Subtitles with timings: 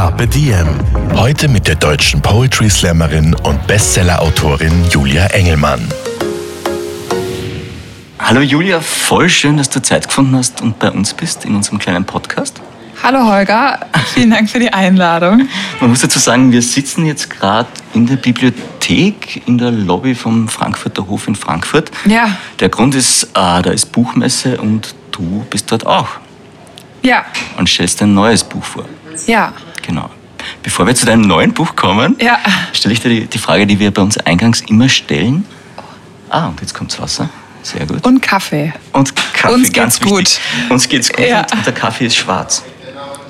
[0.00, 0.66] Carpe Diem.
[1.14, 5.86] Heute mit der deutschen Poetry Slammerin und Bestseller-Autorin Julia Engelmann.
[8.18, 11.78] Hallo Julia, voll schön, dass du Zeit gefunden hast und bei uns bist in unserem
[11.78, 12.62] kleinen Podcast.
[13.02, 13.78] Hallo Holger,
[14.14, 15.46] vielen Dank für die Einladung.
[15.82, 20.48] Man muss dazu sagen, wir sitzen jetzt gerade in der Bibliothek in der Lobby vom
[20.48, 21.90] Frankfurter Hof in Frankfurt.
[22.06, 22.38] Ja.
[22.58, 26.08] Der Grund ist, äh, da ist Buchmesse und du bist dort auch
[27.02, 27.26] Ja,
[27.58, 28.86] und stellst ein neues Buch vor.
[29.26, 29.52] ja,
[29.90, 30.08] Genau.
[30.62, 32.38] Bevor wir zu deinem neuen Buch kommen, Ja.
[32.72, 35.44] stelle ich dir die, die Frage, die wir bei uns eingangs immer stellen.
[36.28, 37.28] Ah, und jetzt kommt's Wasser.
[37.62, 38.06] Sehr gut.
[38.06, 38.72] und Kaffee.
[38.92, 40.40] Und Kaffee, Uns ganz geht's wichtig.
[40.70, 41.44] Uns geht's gut Ja.
[41.52, 42.62] und der Kaffee ist schwarz.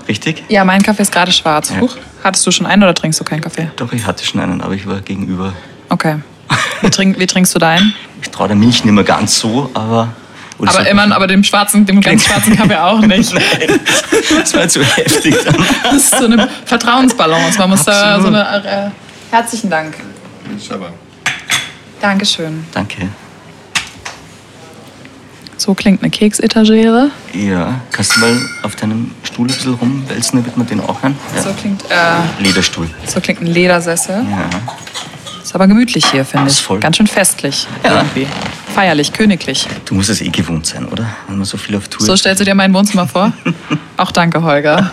[0.06, 0.44] Richtig?
[0.48, 1.70] Ja, mein Kaffee ist gerade schwarz.
[1.70, 1.80] Ja.
[1.80, 3.70] Huch, hattest du schon einen oder trinkst du keinen Kaffee?
[3.76, 5.52] Doch, ich hatte schon einen, aber ich war gegenüber.
[5.88, 6.16] Okay.
[6.82, 7.94] Wie, trink, wie trinkst du deinen?
[8.22, 10.08] Ich traue der Milch nicht mehr ganz so, aber...
[10.60, 13.32] oder Aber immer, aber dem schwarzen, dem ganz schwarzen Kaffee auch nicht.
[13.34, 13.80] Nein,
[14.40, 15.56] das war zu heftig dann.
[15.84, 17.58] Das ist so eine Vertrauensbalance.
[17.58, 18.34] Man muss da so Absolut.
[18.36, 18.92] eine.
[19.32, 19.94] Äh, herzlichen Dank.
[22.00, 22.64] Dankeschön.
[22.72, 23.08] Danke.
[25.56, 27.10] So klingt eine Keksetagere.
[27.34, 31.16] Ja, kannst du mal auf deinem Stuhl ein bisschen rumwälzen, damit man den auch hören?
[31.36, 31.42] Ja.
[31.42, 32.88] So klingt, äh, Lederstuhl.
[33.06, 34.24] so klingt ein Ledersessel.
[34.30, 34.48] Ja.
[35.42, 36.64] Ist aber gemütlich hier, finde Ist ich.
[36.64, 36.80] voll.
[36.80, 37.66] Ganz schön festlich.
[37.84, 37.96] Ja.
[37.98, 38.26] Irgendwie.
[38.74, 39.66] Feierlich, königlich.
[39.84, 41.06] Du musst es eh gewohnt sein, oder?
[41.26, 42.20] Wenn man so viel auf Tour So ist.
[42.20, 43.32] stellst du dir mein Wohnzimmer vor?
[43.96, 44.92] Auch danke, Holger.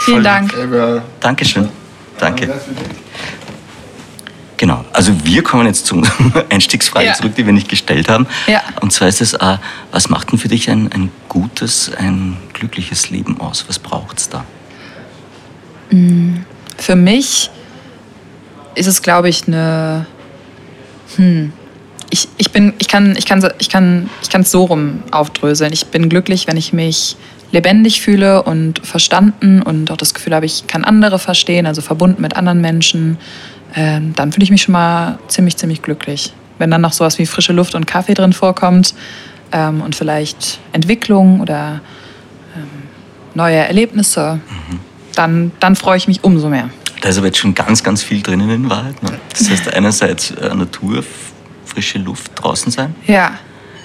[0.00, 0.52] Vielen Dank.
[1.20, 1.68] Dankeschön.
[2.18, 2.52] Danke.
[4.58, 6.02] Genau, also wir kommen jetzt zur
[6.50, 7.12] Einstiegsfrage Ja.
[7.14, 8.26] zurück, die wir nicht gestellt haben.
[8.46, 8.62] Ja.
[8.80, 9.58] Und zwar ist es, äh,
[9.92, 13.66] was macht denn für dich ein, ein gutes, ein glückliches Leben aus?
[13.68, 14.44] Was braucht es da?
[16.78, 17.50] Für mich
[18.74, 20.06] ist es, glaube ich, eine.
[21.16, 21.52] Hm.
[22.16, 25.70] Ich, ich bin, ich kann, ich kann, ich kann, ich kann es so rum aufdröseln.
[25.74, 27.14] Ich bin glücklich, wenn ich mich
[27.52, 32.22] lebendig fühle und verstanden und auch das Gefühl habe, ich kann andere verstehen, also verbunden
[32.22, 33.18] mit anderen Menschen.
[33.74, 36.32] Ähm, dann fühle ich mich schon mal ziemlich, ziemlich glücklich.
[36.56, 38.94] Wenn dann noch sowas wie frische Luft und Kaffee drin vorkommt
[39.52, 41.82] ähm, und vielleicht Entwicklung oder
[42.56, 42.62] ähm,
[43.34, 44.40] neue Erlebnisse,
[45.14, 46.70] dann, dann freue ich mich umso mehr.
[47.02, 49.02] Da ist aber jetzt schon ganz, ganz viel drinnen in Wahrheit.
[49.02, 49.10] Ne?
[49.30, 51.04] Das heißt, einerseits äh, Natur,
[51.76, 53.32] frische Luft, draußen sein, Ja,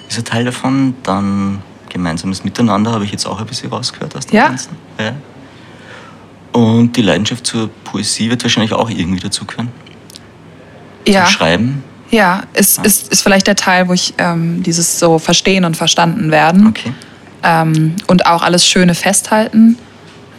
[0.08, 0.94] ist ein Teil davon.
[1.02, 1.60] Dann
[1.90, 4.48] gemeinsames Miteinander habe ich jetzt auch ein bisschen rausgehört aus dem Ja.
[4.48, 4.76] Ganzen.
[4.98, 5.12] Ja.
[6.58, 9.68] Und die Leidenschaft zur Poesie wird wahrscheinlich auch irgendwie dazugehören.
[11.06, 11.24] ja.
[11.26, 11.84] Zum Schreiben.
[12.10, 16.30] Ja, ist, ist, ist vielleicht der Teil, wo ich ähm, dieses so verstehen und verstanden
[16.30, 16.92] werden Okay.
[17.42, 19.76] ähm, und auch alles Schöne festhalten.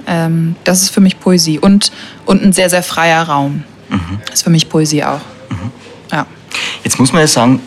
[0.08, 1.92] Ähm, das ist für mich Poesie und,
[2.26, 3.64] und ein sehr, sehr freier Raum.
[4.34, 5.22] Ist für mich Poesie auch.
[6.12, 6.26] Ja.
[6.84, 7.62] Jetzt muss man ja sagen,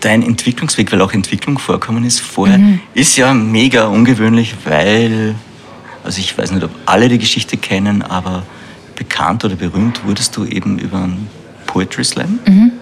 [0.00, 2.80] dein Entwicklungsweg, weil auch Entwicklung vorkommen ist vorher, Mhm.
[2.94, 5.34] ist ja mega ungewöhnlich, weil,
[6.04, 8.44] also ich weiß nicht, ob alle die Geschichte kennen, aber
[8.94, 11.28] bekannt oder berühmt wurdest du eben über einen
[11.66, 12.38] Poetry Slam.
[12.46, 12.72] Mhm.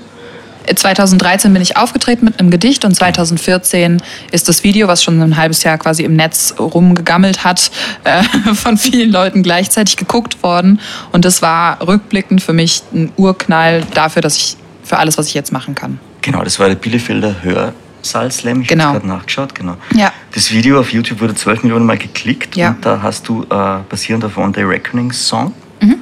[0.75, 5.37] 2013 bin ich aufgetreten mit einem Gedicht und 2014 ist das Video, was schon ein
[5.37, 7.71] halbes Jahr quasi im Netz rumgegammelt hat,
[8.03, 8.23] äh,
[8.55, 10.81] von vielen Leuten gleichzeitig geguckt worden.
[11.13, 15.35] Und das war rückblickend für mich ein Urknall dafür, dass ich für alles, was ich
[15.35, 15.99] jetzt machen kann.
[16.23, 18.63] Genau, das war der Bielefelder Hörsaal Slam.
[18.63, 18.85] Ich Genau.
[18.85, 19.55] habe gerade nachgeschaut.
[19.55, 19.77] Genau.
[19.95, 20.13] Ja.
[20.33, 22.71] Das Video auf YouTube wurde 12 Millionen Mal geklickt Ja.
[22.71, 25.97] und da hast du äh, basierend auf One Day Reckoning Song Mhm.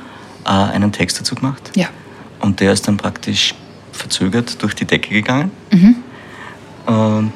[0.45, 1.71] äh, einen Text dazu gemacht.
[1.75, 1.89] Ja.
[2.41, 3.55] Und der ist dann praktisch
[3.93, 5.51] verzögert durch die Decke gegangen.
[5.73, 5.97] Mhm.
[6.87, 7.33] Und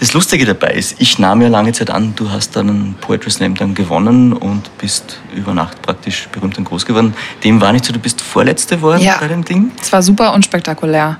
[0.00, 3.30] das Lustige dabei ist, ich nahm ja lange Zeit an, du hast dann einen Poetry
[3.30, 7.14] Slam dann gewonnen und bist über Nacht praktisch berühmt und groß geworden.
[7.42, 9.16] Dem war nicht so, du bist Vorletzte geworden Ja.
[9.18, 9.72] bei dem Ding.
[9.80, 11.18] Es war super unspektakulär.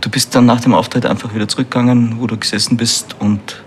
[0.00, 3.62] Du bist dann nach dem Auftritt einfach wieder zurückgegangen, wo du gesessen bist und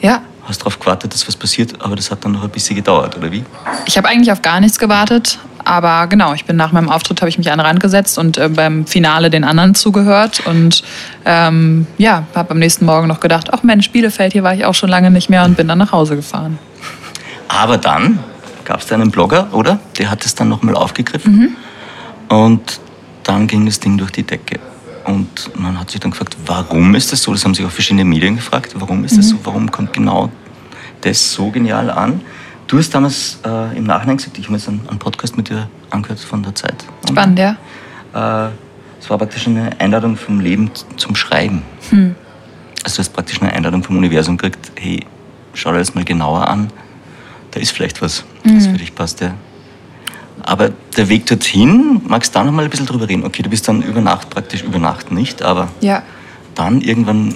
[0.00, 0.22] Ja.
[0.48, 3.30] Hast darauf gewartet, dass was passiert, aber das hat dann noch ein bisschen gedauert, oder
[3.30, 3.44] wie?
[3.86, 7.28] Ich habe eigentlich auf gar nichts gewartet, aber genau, ich bin nach meinem Auftritt, habe
[7.28, 10.82] ich mich an den Rand gesetzt und äh, beim Finale den anderen zugehört und
[11.24, 14.74] ähm, ja, habe am nächsten Morgen noch gedacht, ach Mensch, Bielefeld, hier war ich auch
[14.74, 16.58] schon lange nicht mehr und bin dann nach Hause gefahren.
[17.48, 18.18] Aber dann
[18.64, 19.78] gab es da einen Blogger, oder?
[19.98, 21.56] Der hat es dann nochmal aufgegriffen.
[22.28, 22.80] Und
[23.24, 24.60] dann ging das Ding durch die Decke.
[25.08, 27.32] Und man hat sich dann gefragt, warum ist das so?
[27.32, 28.74] Das haben sich auch verschiedene Medien gefragt.
[28.74, 29.36] Warum ist das so?
[29.42, 30.30] Warum kommt genau
[31.00, 32.20] das so genial an?
[32.66, 35.70] Du hast damals äh, im Nachhinein gesagt, ich habe jetzt einen, einen, Podcast mit dir
[35.88, 36.84] angehört von der Zeit.
[37.08, 37.56] Spannend, ja.
[38.12, 38.50] Äh,
[39.00, 41.62] es war praktisch eine Einladung vom Leben zum Schreiben.
[41.88, 42.14] Hm.
[42.84, 45.06] Also du hast praktisch eine Einladung vom Universum gekriegt, hey,
[45.54, 46.70] schau dir das mal genauer an,
[47.52, 48.56] da ist vielleicht was, mhm.
[48.56, 49.22] das für dich passt.
[49.22, 49.34] Ja.
[50.48, 53.22] Aber der Weg dorthin, magst du da noch mal ein bisschen drüber reden?
[53.22, 56.02] Okay, du bist dann über Nacht praktisch, über Nacht nicht, aber ja.
[56.54, 57.34] dann irgendwann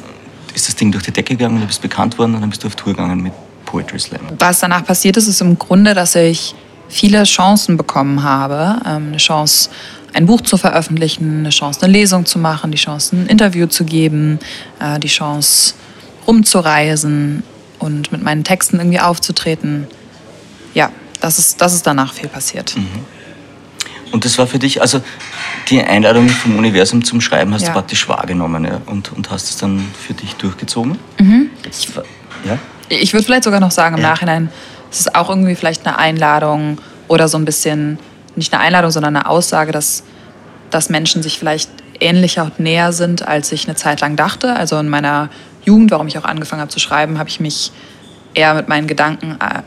[0.54, 2.68] ist das Ding durch die Decke gegangen, du bist bekannt worden und dann bist du
[2.68, 3.34] auf Tour gegangen mit
[3.66, 4.22] Poetry Slam.
[4.38, 6.54] Was danach passiert ist, ist im Grunde, dass ich
[6.88, 8.80] viele Chancen bekommen habe.
[8.86, 9.68] Ähm, eine Chance,
[10.14, 13.84] ein Buch zu veröffentlichen, eine Chance, eine Lesung zu machen, die Chance, ein Interview zu
[13.84, 14.38] geben,
[14.80, 15.74] äh, die Chance,
[16.26, 17.42] rumzureisen
[17.78, 19.86] und mit meinen Texten irgendwie aufzutreten.
[21.22, 22.74] Ja, das ist, das ist danach viel passiert.
[22.76, 22.88] Mhm.
[24.12, 25.00] Und das war für dich, also
[25.68, 27.68] die Einladung vom Universum zum Schreiben hast ja.
[27.68, 28.80] du praktisch wahrgenommen ja?
[28.86, 30.98] und, und hast es dann für dich durchgezogen?
[31.18, 31.50] Mhm.
[31.68, 31.88] Ich,
[32.44, 32.58] ja?
[32.88, 34.10] ich würde vielleicht sogar noch sagen, im ja.
[34.10, 34.50] Nachhinein,
[34.90, 36.78] es ist auch irgendwie vielleicht eine Einladung
[37.08, 37.98] oder so ein bisschen,
[38.36, 40.04] nicht eine Einladung, sondern eine Aussage, dass,
[40.70, 41.70] dass Menschen sich vielleicht
[42.00, 44.54] ähnlicher und näher sind, als ich eine Zeit lang dachte.
[44.54, 45.30] Also in meiner
[45.64, 47.72] Jugend, warum ich auch angefangen habe zu schreiben, habe ich mich
[48.34, 49.62] eher mit meinen Gedanken äh,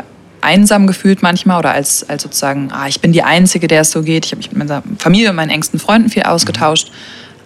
[0.46, 4.04] einsam gefühlt manchmal oder als, als sozusagen, ah, ich bin die Einzige, der es so
[4.04, 4.26] geht.
[4.26, 6.92] Ich habe mich mit meiner Familie und meinen engsten Freunden viel ausgetauscht.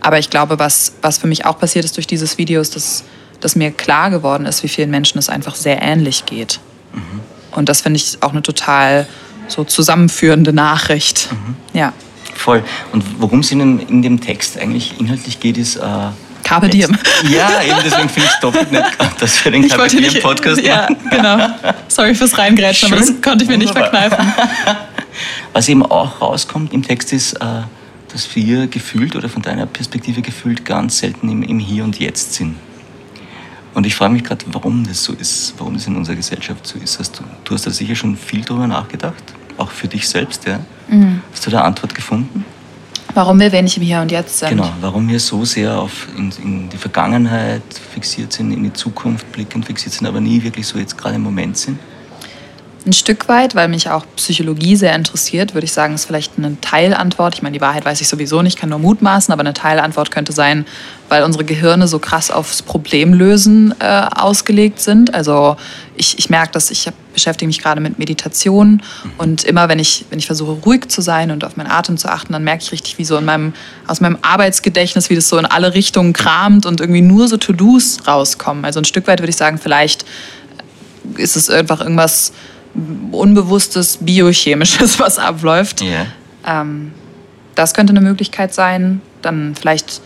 [0.02, 3.04] Aber ich glaube, was, was für mich auch passiert ist durch dieses Video, ist, dass,
[3.40, 6.60] dass mir klar geworden ist, wie vielen Menschen es einfach sehr ähnlich geht.
[6.94, 7.22] Mhm.
[7.52, 9.08] Und das finde ich auch eine total
[9.48, 11.30] so zusammenführende Nachricht.
[11.32, 11.56] Mhm.
[11.74, 11.94] Ja.
[12.36, 12.64] Voll.
[12.92, 15.78] Und worum es Ihnen in dem Text eigentlich inhaltlich geht, ist...
[15.78, 16.10] Äh
[16.50, 16.98] Carpe Diem.
[17.30, 18.86] Ja, eben deswegen finde ich es doppelt nett,
[19.20, 20.98] dass wir den Carpe Diem Podcast ja, machen.
[21.12, 21.48] genau.
[21.88, 24.34] Sorry fürs Reingrätschen, aber das konnte ich mir nicht verkneifen.
[25.54, 27.46] Was eben auch rauskommt im Text ist, äh,
[28.12, 32.34] dass wir gefühlt oder von deiner Perspektive gefühlt ganz selten im, im Hier und Jetzt
[32.34, 32.56] sind.
[33.76, 36.80] Und ich frage mich gerade, warum das so ist, warum das in unserer Gesellschaft so
[36.80, 36.98] ist.
[36.98, 39.24] Hast du, du hast da sicher schon viel drüber nachgedacht,
[39.58, 40.60] auch für dich selbst, ja?
[40.88, 41.22] Mhm.
[41.32, 42.44] Hast du da Antwort gefunden?
[43.14, 44.50] Warum wir wenig im Hier und Jetzt sind.
[44.50, 47.64] Genau, warum wir so sehr auf in, in, die Vergangenheit
[47.94, 51.24] fixiert sind, in die Zukunft blickend fixiert sind, aber nie wirklich so jetzt gerade im
[51.24, 51.80] Moment sind.
[52.86, 56.60] Ein Stück weit, weil mich auch Psychologie sehr interessiert, würde ich sagen, ist vielleicht eine
[56.62, 57.36] Teilantwort.
[57.36, 60.32] Ich meine, die Wahrheit weiß ich sowieso nicht, kann nur mutmaßen, aber eine Teilantwort könnte
[60.32, 60.66] sein,
[61.10, 65.14] weil unsere Gehirne so krass aufs Problemlösen äh, ausgelegt sind.
[65.14, 65.58] Also
[65.98, 68.82] ich, ich merke, dass ich beschäftige mich gerade mit Meditation
[69.18, 72.08] und immer, wenn ich, wenn ich versuche, ruhig zu sein und auf meinen Atem zu
[72.08, 73.54] achten, dann merke ich richtig, wie so in meinem,
[73.88, 78.08] aus meinem Arbeitsgedächtnis, wie das so in alle Richtungen kramt und irgendwie nur so To-Dos
[78.08, 78.64] rauskommen.
[78.64, 80.06] Also ein Stück weit würde ich sagen, vielleicht
[81.18, 82.32] ist es einfach irgendwas
[83.12, 85.82] Unbewusstes, Biochemisches, was abläuft.
[85.82, 86.08] Yeah.
[86.46, 86.94] Ähm,
[87.56, 89.02] das könnte eine Möglichkeit sein.
[89.22, 90.02] Dann vielleicht,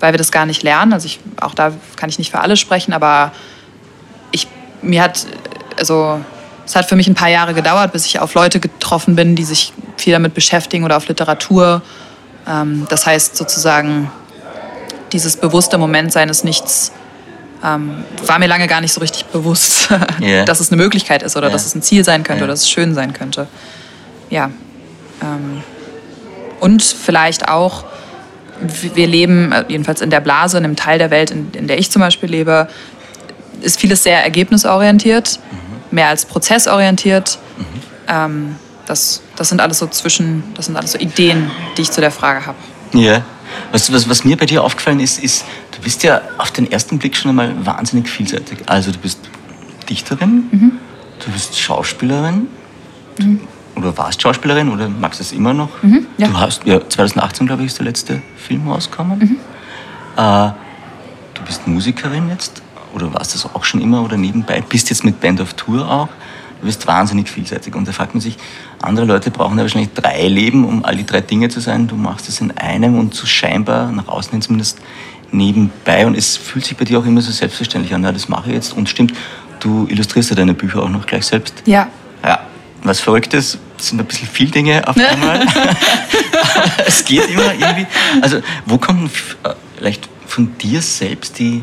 [0.00, 0.92] weil wir das gar nicht lernen.
[0.92, 3.32] Also ich, auch da kann ich nicht für alle sprechen, aber
[4.30, 4.48] ich,
[4.82, 5.26] mir hat,
[5.78, 6.20] also
[6.64, 9.44] es hat für mich ein paar Jahre gedauert, bis ich auf Leute getroffen bin, die
[9.44, 11.82] sich viel damit beschäftigen oder auf Literatur.
[12.48, 14.10] Ähm, das heißt sozusagen,
[15.12, 16.92] dieses bewusste Moment seines Nichts
[17.64, 19.88] ähm, war mir lange gar nicht so richtig bewusst,
[20.20, 20.44] yeah.
[20.44, 21.52] dass es eine Möglichkeit ist oder yeah.
[21.52, 22.44] dass es ein Ziel sein könnte yeah.
[22.44, 23.46] oder dass es schön sein könnte.
[24.30, 24.50] Ja.
[25.22, 25.62] Ähm,
[26.60, 27.84] und vielleicht auch,
[28.60, 31.78] wir leben, äh, jedenfalls in der Blase, in einem Teil der Welt, in, in der
[31.78, 32.68] ich zum Beispiel lebe,
[33.62, 35.96] ist vieles sehr ergebnisorientiert, mhm.
[35.96, 37.38] mehr als prozessorientiert.
[37.56, 37.64] Mhm.
[38.08, 38.56] Ähm,
[38.86, 42.10] das, das sind alles so zwischen, das sind alles so Ideen, die ich zu der
[42.10, 42.58] Frage habe.
[42.92, 43.24] Ja.
[43.72, 46.98] Was, was, was mir bei dir aufgefallen ist, ist, du bist ja auf den ersten
[46.98, 48.58] Blick schon einmal wahnsinnig vielseitig.
[48.66, 49.18] Also du bist
[49.88, 50.72] Dichterin, mhm.
[51.24, 52.46] du bist Schauspielerin
[53.18, 53.40] mhm.
[53.76, 55.82] oder warst Schauspielerin oder magst du es immer noch?
[55.82, 56.28] Mhm, ja.
[56.28, 59.18] Du hast, ja, 2018 glaube ich ist der letzte Film rausgekommen.
[59.18, 59.36] Mhm.
[60.16, 60.52] Äh,
[61.34, 62.62] du bist Musikerin jetzt
[62.94, 66.08] oder warst das auch schon immer oder nebenbei, bist jetzt mit Band of Tour auch.
[66.60, 67.74] Du bist wahnsinnig vielseitig.
[67.74, 68.38] Und da fragt man sich,
[68.86, 71.86] andere Leute brauchen ja wahrscheinlich drei Leben, um all die drei Dinge zu sein.
[71.86, 74.78] Du machst es in einem und so scheinbar, nach außen hin zumindest,
[75.32, 76.06] nebenbei.
[76.06, 78.02] Und es fühlt sich bei dir auch immer so selbstverständlich an.
[78.02, 78.76] Ja, das mache ich jetzt.
[78.76, 79.12] Und stimmt,
[79.60, 81.62] du illustrierst ja deine Bücher auch noch gleich selbst.
[81.66, 81.88] Ja.
[82.24, 82.40] Ja.
[82.82, 85.40] Was verrückt ist, sind ein bisschen viele Dinge auf einmal.
[86.86, 87.86] es geht immer irgendwie.
[88.20, 89.10] Also, wo kommt
[89.76, 91.62] vielleicht von dir selbst die,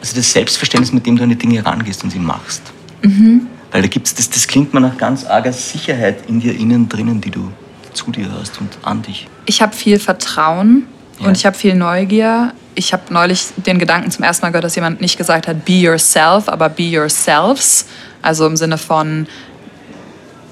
[0.00, 2.62] also das Selbstverständnis, mit dem du an die Dinge rangehst und sie machst?
[3.02, 3.46] Mhm.
[3.70, 7.20] Weil da gibt's, das, das klingt mir nach ganz arger Sicherheit in dir innen drinnen,
[7.20, 7.52] die du
[7.92, 9.26] zu dir hast und an dich.
[9.46, 10.86] Ich habe viel Vertrauen
[11.20, 11.26] ja.
[11.26, 12.54] und ich habe viel Neugier.
[12.74, 15.72] Ich habe neulich den Gedanken zum ersten Mal gehört, dass jemand nicht gesagt hat, be
[15.72, 17.86] yourself, aber be yourselves.
[18.22, 19.26] Also im Sinne von,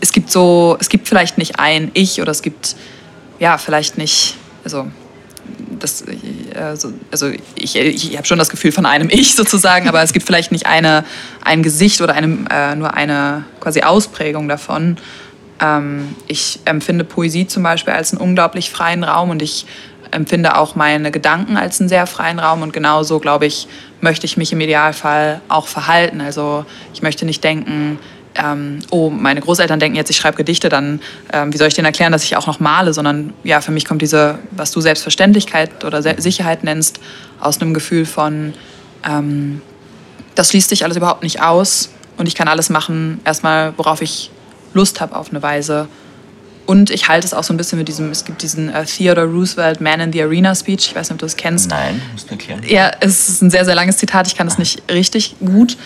[0.01, 2.77] es gibt so, es gibt vielleicht nicht ein Ich oder es gibt,
[3.39, 4.89] ja, vielleicht nicht, also
[5.79, 6.05] das,
[6.55, 10.27] also, also ich, ich habe schon das Gefühl von einem Ich sozusagen, aber es gibt
[10.27, 11.05] vielleicht nicht eine,
[11.45, 14.97] ein Gesicht oder einem, äh, nur eine quasi Ausprägung davon.
[15.61, 19.67] Ähm, ich empfinde Poesie zum Beispiel als einen unglaublich freien Raum und ich
[20.11, 23.67] empfinde auch meine Gedanken als einen sehr freien Raum und genauso, glaube ich,
[24.01, 26.21] möchte ich mich im Idealfall auch verhalten.
[26.21, 27.99] Also ich möchte nicht denken,
[28.43, 31.01] ähm, oh, meine Großeltern denken jetzt, ich schreibe Gedichte, dann
[31.33, 33.85] ähm, wie soll ich denen erklären, dass ich auch noch male, sondern ja, für mich
[33.85, 37.01] kommt diese, was du Selbstverständlichkeit oder Se Sicherheit nennst,
[37.41, 38.55] aus einem Gefühl von,
[39.05, 39.61] ähm,
[40.35, 44.31] das schließt sich alles überhaupt nicht aus und ich kann alles machen, erstmal, worauf ich
[44.75, 45.89] Lust habe auf eine Weise.
[46.67, 49.29] Und ich halte es auch so ein bisschen mit diesem, es gibt diesen äh, Theodore
[49.29, 51.71] Roosevelt Man in the Arena Speech, ich weiß nicht, ob du das kennst.
[51.71, 52.61] Nein, musst du erklären.
[52.67, 55.77] Ja, es ist ein sehr, sehr langes Zitat, ich kann es nicht richtig gut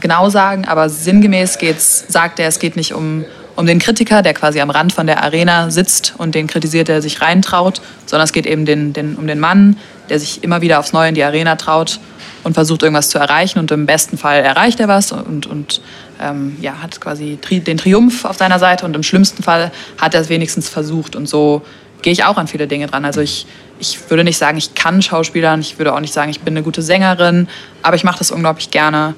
[0.00, 3.24] genau sagen, aber sinngemäß geht's, sagt er, es geht nicht um,
[3.56, 7.02] um den Kritiker, der quasi am Rand von der Arena sitzt und den kritisiert, der
[7.02, 9.76] sich reintraut, sondern es geht eben den, den, um den Mann,
[10.08, 12.00] der sich immer wieder aufs Neue in die Arena traut
[12.44, 15.80] und versucht irgendwas zu erreichen und im besten Fall erreicht er was und, und
[16.20, 20.14] ähm, ja, hat quasi tri den Triumph auf seiner Seite und im schlimmsten Fall hat
[20.14, 21.62] er es wenigstens versucht und so
[22.02, 23.04] gehe ich auch an viele Dinge dran.
[23.04, 23.46] Also ich,
[23.78, 26.64] ich würde nicht sagen, ich kann Schauspielern, ich würde auch nicht sagen, ich bin eine
[26.64, 27.48] gute Sängerin,
[27.82, 29.14] aber ich mache das unglaublich gerne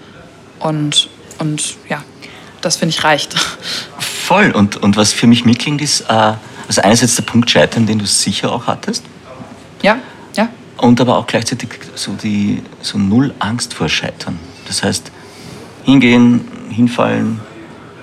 [0.61, 1.08] und,
[1.38, 2.02] und ja,
[2.61, 3.34] das finde ich reicht.
[3.99, 4.50] Voll.
[4.52, 6.32] Und, und was für mich mitklingt, ist äh,
[6.66, 9.04] also einerseits der Punkt Scheitern, den du sicher auch hattest.
[9.82, 9.99] Ja,
[10.34, 10.49] ja.
[10.78, 14.38] Und aber auch gleichzeitig so, die, so null Angst vor Scheitern.
[14.66, 15.11] Das heißt,
[15.84, 17.40] hingehen, hinfallen,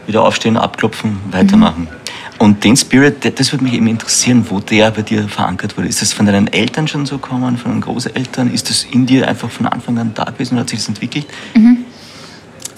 [0.05, 1.83] wieder aufstehen, abklopfen, weitermachen.
[1.83, 2.01] Mhm.
[2.37, 5.87] Und den Spirit, das würde mich eben interessieren, wo der bei dir verankert wurde.
[5.87, 8.51] Ist das von deinen Eltern schon so gekommen, von deinen Großeltern?
[8.51, 11.27] Ist das in dir einfach von Anfang an da gewesen und hat sich das entwickelt?
[11.55, 11.85] Mhm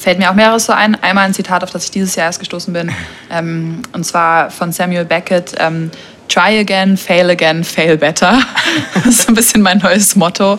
[0.04, 1.02] fällt mir auch mehreres so ein.
[1.02, 2.92] Einmal ein Zitat, auf das ich dieses Jahr erst gestoßen bin,
[3.32, 5.56] ähm, und zwar von Samuel Beckett.
[5.58, 5.90] Ähm,
[6.30, 8.42] Try again, fail again, fail better.
[8.94, 10.58] das ist ein bisschen mein neues Motto.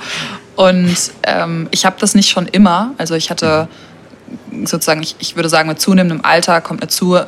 [0.57, 2.93] Und ähm, ich habe das nicht schon immer.
[2.99, 3.67] Also ich hatte
[4.65, 7.19] sozusagen, ich, ich würde sagen, mit zunehmendem Alter kommt eine zu,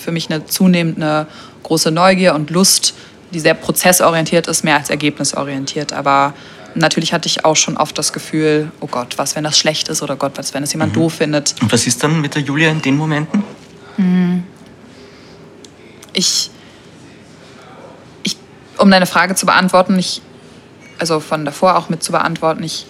[0.00, 1.26] für mich eine zunehmende
[1.62, 2.94] große Neugier und Lust,
[3.32, 5.92] die sehr prozessorientiert ist, mehr als ergebnisorientiert.
[5.92, 6.32] Aber
[6.76, 10.02] natürlich hatte ich auch schon oft das Gefühl, oh Gott, was, wenn das schlecht ist
[10.02, 11.00] oder Gott, was, wenn es jemand mhm.
[11.00, 11.54] doof findet.
[11.60, 13.42] Und was ist dann mit der Julia in den Momenten?
[13.96, 14.44] Mhm.
[16.12, 16.50] Ich,
[18.22, 18.36] ich,
[18.78, 20.22] um deine Frage zu beantworten, ich,
[20.98, 22.86] also von davor auch mit zu beantworten, ich,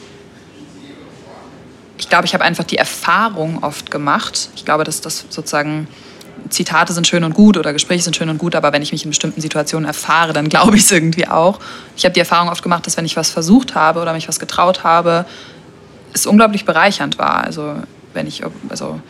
[1.99, 4.51] ich glaube, ich habe einfach die Erfahrung oft gemacht.
[4.55, 5.89] Ich glaube, dass das sozusagen
[6.51, 9.05] Zitate sind schön und gut oder Gespräche sind schön und gut, aber wenn ich mich
[9.05, 11.59] in bestimmten Situationen erfahre, dann glaube ich es irgendwie auch.
[11.97, 14.39] Ich habe die Erfahrung oft gemacht, dass wenn ich was versucht habe oder mich was
[14.39, 15.27] getraut habe,
[16.13, 17.45] es unglaublich bereichernd war.
[17.45, 17.75] Also
[18.15, 19.01] wenn ich, also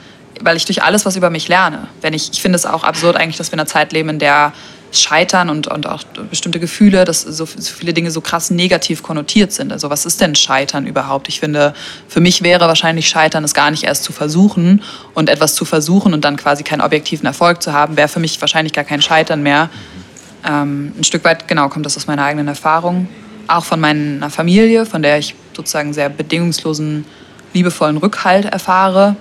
[0.41, 1.89] weil ich durch alles was über mich lerne.
[2.01, 4.19] Wenn ich, ich finde es auch absurd eigentlich, dass wir in einer Zeit leben, in
[4.19, 4.53] der
[4.93, 9.53] Scheitern und, und auch bestimmte Gefühle, dass so, so, viele Dinge so krass negativ konnotiert
[9.53, 9.73] sind.
[9.73, 11.29] Also was ist denn Scheitern überhaupt?
[11.29, 11.75] Ich finde,
[12.09, 14.83] für mich wäre wahrscheinlich Scheitern es gar nicht erst zu versuchen
[15.15, 18.41] und etwas zu versuchen und dann quasi keinen objektiven Erfolg zu haben, wäre für mich
[18.41, 19.71] wahrscheinlich gar kein Scheitern mehr.
[20.45, 23.09] Ähm, ein Stück weit, genau, kommt das aus meiner eigenen Erfahrung.
[23.49, 27.05] Auch von meiner Familie, von der ich sozusagen sehr bedingungslosen,
[27.53, 29.17] liebevollen Rückhalt erfahre.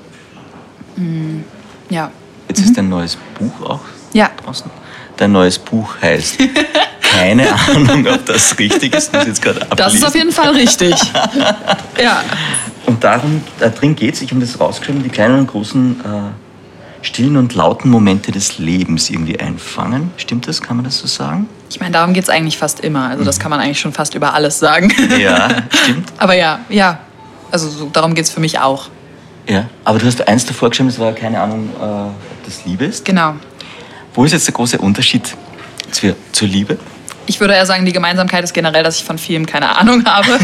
[0.95, 1.43] Mhm.
[1.89, 2.11] Ja.
[2.47, 3.81] Jetzt ist ein neues Buch auch
[4.13, 4.29] ja.
[4.43, 4.69] draußen
[5.17, 6.37] dein neues Buch heißt.
[7.01, 9.13] Keine Ahnung, ob das richtig ist.
[9.13, 10.95] Muss jetzt gerade Das ist auf jeden Fall richtig.
[12.01, 12.23] ja.
[12.85, 17.05] Und darum, da drin geht es, ich habe das rausgeschrieben, die kleinen und großen äh,
[17.05, 20.11] stillen und lauten Momente des Lebens irgendwie einfangen.
[20.17, 20.61] Stimmt das?
[20.61, 21.47] Kann man das so sagen?
[21.69, 23.07] Ich meine, darum geht es eigentlich fast immer.
[23.07, 23.41] Also das mhm.
[23.43, 24.91] kann man eigentlich schon fast über alles sagen.
[25.17, 25.47] Ja,
[25.83, 26.11] stimmt.
[26.17, 26.99] Aber ja, ja.
[27.49, 28.89] Also so, darum geht es für mich auch.
[29.47, 32.85] Ja, aber du hast eins davor geschrieben, das war keine Ahnung, äh, ob das Liebe
[32.85, 33.05] ist.
[33.05, 33.35] Genau.
[34.13, 35.35] Wo ist jetzt der große Unterschied
[35.91, 36.77] zur, zur Liebe?
[37.27, 40.27] Ich würde eher sagen, die Gemeinsamkeit ist generell, dass ich von vielem keine Ahnung habe.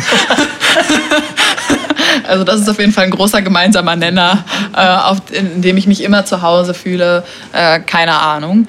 [2.27, 4.43] also das ist auf jeden Fall ein großer gemeinsamer Nenner,
[4.75, 7.23] äh, auf, in dem ich mich immer zu Hause fühle.
[7.53, 8.59] Äh, keine Ahnung.
[8.59, 8.67] Mhm.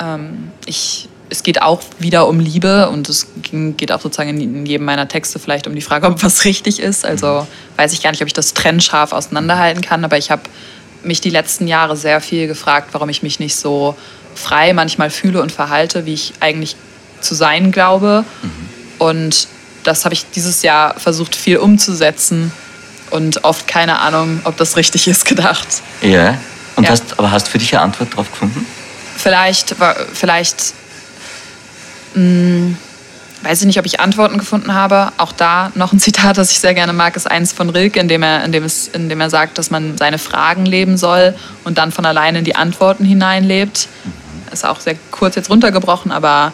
[0.00, 4.86] Ähm, ich, es geht auch wieder um Liebe und es geht auch sozusagen in jedem
[4.86, 7.04] meiner Texte vielleicht um die Frage, ob was richtig ist.
[7.04, 7.46] Also mhm.
[7.78, 10.42] weiß ich gar nicht, ob ich das trennscharf auseinanderhalten kann, aber ich habe
[11.02, 13.96] mich die letzten Jahre sehr viel gefragt, warum ich mich nicht so
[14.34, 16.74] frei manchmal fühle und verhalte, wie ich eigentlich
[17.20, 18.24] zu sein glaube.
[18.42, 18.50] Mhm.
[18.98, 19.48] Und
[19.84, 22.50] das habe ich dieses Jahr versucht viel umzusetzen
[23.10, 25.68] und oft keine Ahnung, ob das richtig ist, gedacht.
[26.00, 26.38] Ja.
[26.76, 26.90] Und ja.
[26.90, 28.66] Hast, aber hast du für dich eine Antwort darauf gefunden?
[29.18, 29.74] Vielleicht,
[30.14, 30.74] vielleicht
[32.16, 32.76] mh, hm,
[33.42, 35.12] weiß ich nicht, ob ich Antworten gefunden habe.
[35.18, 38.08] Auch da noch ein Zitat, das ich sehr gerne mag, ist eins von Rilke, in
[38.08, 41.34] dem er, in dem es, in dem er sagt, dass man seine Fragen leben soll
[41.62, 43.88] und dann von alleine in die Antworten hineinlebt
[44.52, 46.52] ist auch sehr kurz jetzt runtergebrochen, aber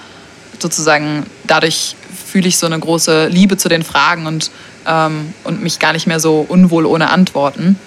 [0.58, 4.50] sozusagen dadurch fühle ich so eine große Liebe zu den Fragen und,
[4.86, 7.78] ähm, und mich gar nicht mehr so unwohl ohne Antworten.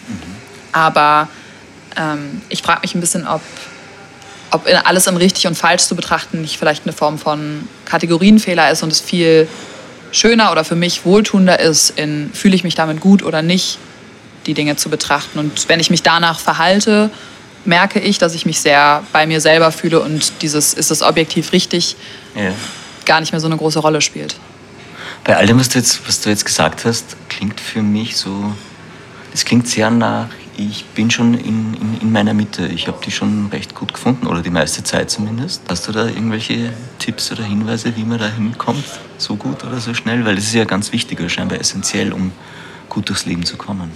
[0.72, 1.28] Aber
[1.96, 3.42] ähm, ich frage mich ein bisschen, ob,
[4.56, 8.84] ob alles in richtig und falsch zu betrachten nicht vielleicht eine Form von Kategorienfehler ist
[8.84, 9.48] und es viel
[10.12, 13.78] schöner oder für mich wohltuender ist, in fühle ich mich damit gut oder nicht,
[14.46, 15.40] die Dinge zu betrachten.
[15.40, 17.10] Und wenn ich mich danach verhalte,
[17.66, 21.52] merke ich, dass ich mich sehr bei mir selber fühle und dieses, ist es objektiv
[21.52, 21.96] richtig,
[22.36, 22.52] ja.
[23.06, 24.36] gar nicht mehr so eine große Rolle spielt.
[25.24, 28.54] Bei all dem, was du jetzt, was du jetzt gesagt hast, klingt für mich so,
[29.34, 32.68] es klingt sehr nach, ich bin schon in, in, in meiner Mitte.
[32.68, 35.62] Ich habe die schon recht gut gefunden, oder die meiste Zeit zumindest.
[35.70, 38.86] Hast du da irgendwelche Tipps oder Hinweise, wie man da hinkommt,
[39.18, 40.26] so gut oder so schnell?
[40.26, 42.32] Weil das ist ja ganz wichtig oder scheinbar essentiell, um
[42.90, 43.92] gut durchs Leben zu kommen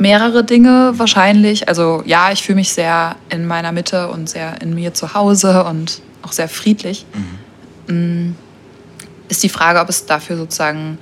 [0.00, 1.68] mehrere Dinge wahrscheinlich.
[1.68, 5.64] Also ja, ich fühle mich sehr in meiner Mitte und sehr in mir zu Hause
[5.64, 7.04] und auch sehr friedlich.
[7.86, 8.34] Mhm.
[9.28, 10.98] Ist die Frage, ob es dafür sozusagen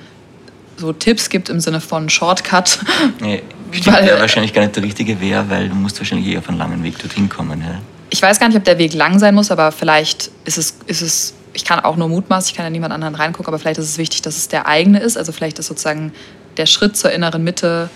[0.77, 2.81] so Tipps gibt im Sinne von Shortcut.
[3.21, 3.43] Nee,
[3.85, 6.59] weil, der wahrscheinlich gar nicht der richtige wäre, weil du musst wahrscheinlich eher auf einen
[6.59, 7.61] langen Weg dorthin kommen.
[7.61, 7.81] Ja.
[8.11, 11.03] Ich weiß gar nicht, ob der Weg lang sein muss, aber vielleicht ist es, ist
[11.03, 13.89] es ich kann auch nur mutmaßen, ich kann ja niemand anderen reingucken, aber vielleicht ist
[13.89, 15.17] es wichtig, dass es der eigene ist.
[15.17, 16.13] Also vielleicht ist sozusagen
[16.57, 17.91] der Schritt zur inneren Mitte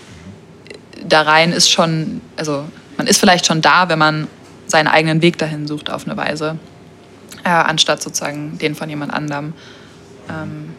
[1.07, 2.65] da rein ist schon, also
[2.97, 4.27] man ist vielleicht schon da, wenn man
[4.67, 6.57] seinen eigenen Weg dahin sucht auf eine Weise,
[7.43, 9.53] äh, anstatt sozusagen den von jemand anderem.
[10.29, 10.69] Ähm,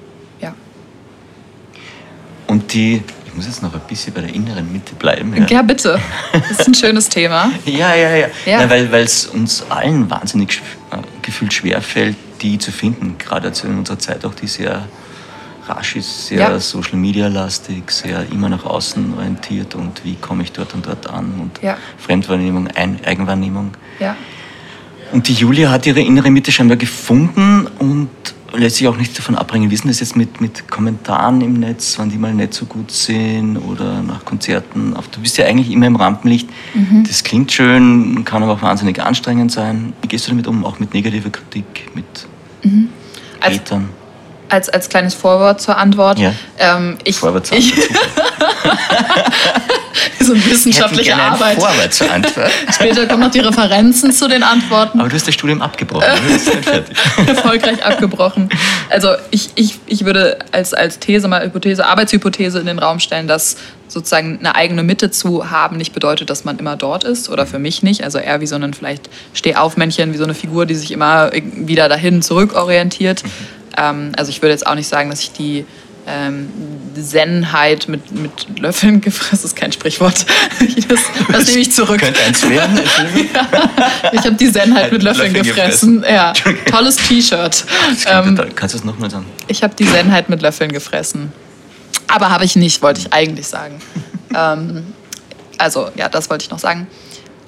[0.40, 0.54] ja.
[2.46, 3.02] Und die,
[3.34, 5.34] ich muss jetzt noch ein bisschen bei der inneren Mitte bleiben.
[5.36, 5.98] Ja, ja bitte.
[6.32, 7.50] Das ist ein schönes Thema.
[7.66, 8.26] ja, ja, ja.
[8.46, 8.58] ja.
[8.60, 10.62] Na, weil es uns allen wahnsinnig
[10.92, 14.86] äh, gefühlt schwerfällt, die zu finden, gerade in unserer Zeit auch, die sehr
[15.66, 16.60] rasch ist, sehr ja.
[16.60, 21.10] Social Media lastig, sehr immer nach außen orientiert und wie komme ich dort und dort
[21.10, 21.76] an und ja.
[21.98, 23.72] Fremdwahrnehmung, Ein Eigenwahrnehmung.
[23.98, 24.14] Ja.
[25.10, 28.10] Und die Julia hat ihre innere Mitte scheinbar gefunden und
[28.56, 29.70] lässt sich auch nicht davon abbringen.
[29.70, 32.90] Wie ist das jetzt mit, mit Kommentaren im Netz, wann die mal nicht so gut
[32.90, 34.94] sind oder nach Konzerten?
[35.12, 36.48] Du bist ja eigentlich immer im Rampenlicht.
[36.74, 37.04] Mhm.
[37.06, 39.92] Das klingt schön, kann aber auch wahnsinnig anstrengend sein.
[40.02, 42.04] Wie gehst du damit um, auch mit negativer Kritik, mit
[42.62, 42.88] mhm.
[43.40, 43.88] Also, Hatern?
[44.48, 46.18] Als, als kleines Vorwort zur Antwort.
[46.18, 46.32] Ja.
[46.58, 47.88] Ähm, ich, Vorwort zur Antwort.
[50.20, 51.58] so eine wissenschaftliche Arbeit.
[51.58, 52.50] Vorwort zur Antwort.
[52.72, 55.00] Später kommen noch die Referenzen zu den Antworten.
[55.00, 56.06] Aber du hast das Studium abgebrochen.
[57.26, 58.48] Erfolgreich abgebrochen.
[58.90, 63.26] Also ich, ich, ich würde als, als These, mal Hypothese, Arbeitshypothese in den Raum stellen,
[63.26, 67.46] dass sozusagen eine eigene Mitte zu haben nicht bedeutet, dass man immer dort ist oder
[67.46, 68.02] für mich nicht.
[68.02, 71.88] Also eher wie so ein vielleicht Stehaufmännchen, wie so eine Figur, die sich immer wieder
[71.88, 73.24] dahin zurückorientiert.
[73.24, 75.64] Mhm ähm, also ich würde jetzt auch nicht sagen, dass ich die
[76.06, 76.50] ähm,
[76.94, 79.30] Zen-Heit mit, mit Löffeln gefressen.
[79.30, 80.26] Das ist kein Sprichwort.
[80.88, 81.98] das, das nehme ich zurück.
[81.98, 82.78] Könnte eins werden.
[83.34, 86.02] ja, ich habe die Zen-Heit mit Löffeln, Löffeln gefressen.
[86.02, 86.14] gefressen.
[86.14, 86.32] Ja,
[86.70, 87.64] tolles T-Shirt.
[88.06, 89.26] Ähm, kannst du es nochmal sagen?
[89.48, 91.32] Ich habe die Zen-Heit mit Löffeln gefressen.
[92.08, 93.80] Aber habe ich nicht, wollte ich eigentlich sagen.
[94.36, 94.92] ähm,
[95.58, 96.86] also ja, das wollte ich noch sagen.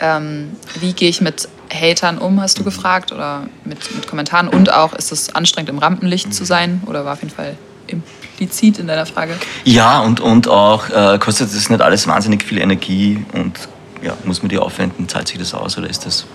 [0.01, 4.49] Ähm, wie gehe ich mit Hatern um, hast du gefragt, oder mit, mit Kommentaren?
[4.49, 6.83] Und auch, ist es anstrengend, im Rampenlicht zu sein?
[6.87, 9.35] Oder war auf jeden Fall implizit in deiner Frage?
[9.65, 13.59] Ja, und, und auch, äh, kostet das nicht alles wahnsinnig viel Energie und
[14.03, 15.09] ja, muss man die aufwenden?
[15.09, 16.27] Zahlt sich das aus oder ist das,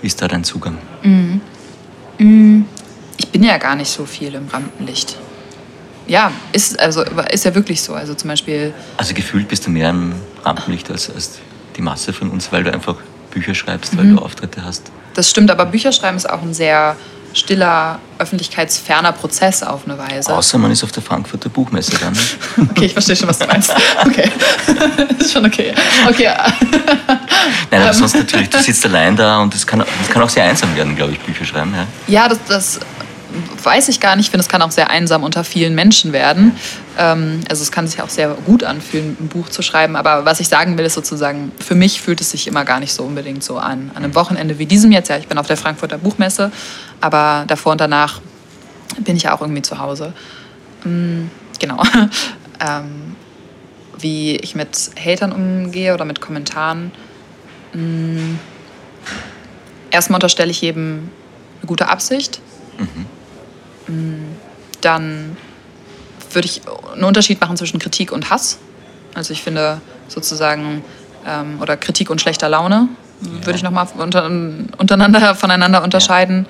[0.00, 0.78] wie ist da dein Zugang?
[1.02, 1.40] Mhm.
[2.18, 2.66] Mhm.
[3.16, 5.16] Ich bin ja gar nicht so viel im Rampenlicht.
[6.06, 7.94] Ja, ist, also, ist ja wirklich so.
[7.94, 8.72] Also zum Beispiel.
[8.96, 11.38] Also gefühlt bist du mehr im Rampenlicht als, als
[11.76, 12.96] die Masse von uns, weil du einfach
[13.30, 14.16] Bücher schreibst, weil mhm.
[14.16, 14.90] du Auftritte hast.
[15.14, 16.96] Das stimmt, aber Bücherschreiben ist auch ein sehr
[17.32, 20.32] stiller, öffentlichkeitsferner Prozess auf eine Weise.
[20.32, 22.16] Außer man ist auf der Frankfurter Buchmesse dann.
[22.70, 23.72] okay, ich verstehe schon, was du meinst.
[24.04, 24.30] Okay,
[25.18, 25.72] ist schon okay.
[26.08, 26.28] okay.
[27.70, 30.44] Nein, aber sonst natürlich, du sitzt allein da und es kann, das kann auch sehr
[30.44, 31.74] einsam werden, glaube ich, Bücher schreiben.
[31.74, 32.80] Ja, ja das, das
[33.62, 34.26] weiß ich gar nicht.
[34.26, 36.56] Ich finde, es kann auch sehr einsam unter vielen Menschen werden.
[36.98, 39.96] Ähm, also es kann sich auch sehr gut anfühlen, ein Buch zu schreiben.
[39.96, 42.92] Aber was ich sagen will, ist sozusagen, für mich fühlt es sich immer gar nicht
[42.92, 43.90] so unbedingt so an.
[43.94, 46.50] An einem Wochenende wie diesem jetzt, ja, ich bin auf der Frankfurter Buchmesse,
[47.00, 48.20] aber davor und danach
[48.98, 50.12] bin ich ja auch irgendwie zu Hause.
[50.84, 51.82] Mhm, genau.
[52.60, 53.16] ähm,
[53.98, 56.92] wie ich mit Hatern umgehe oder mit Kommentaren.
[57.72, 58.38] Mhm.
[59.90, 61.10] Erstmal unterstelle ich jedem
[61.60, 62.40] eine gute Absicht.
[62.78, 63.06] Mhm
[64.80, 65.36] dann
[66.34, 66.62] würde ich
[66.94, 68.58] einen Unterschied machen zwischen Kritik und Hass.
[69.14, 70.84] Also ich finde sozusagen,
[71.26, 72.88] ähm, oder Kritik und schlechter Laune,
[73.20, 73.46] ja.
[73.46, 76.46] würde ich nochmal unter, untereinander voneinander unterscheiden.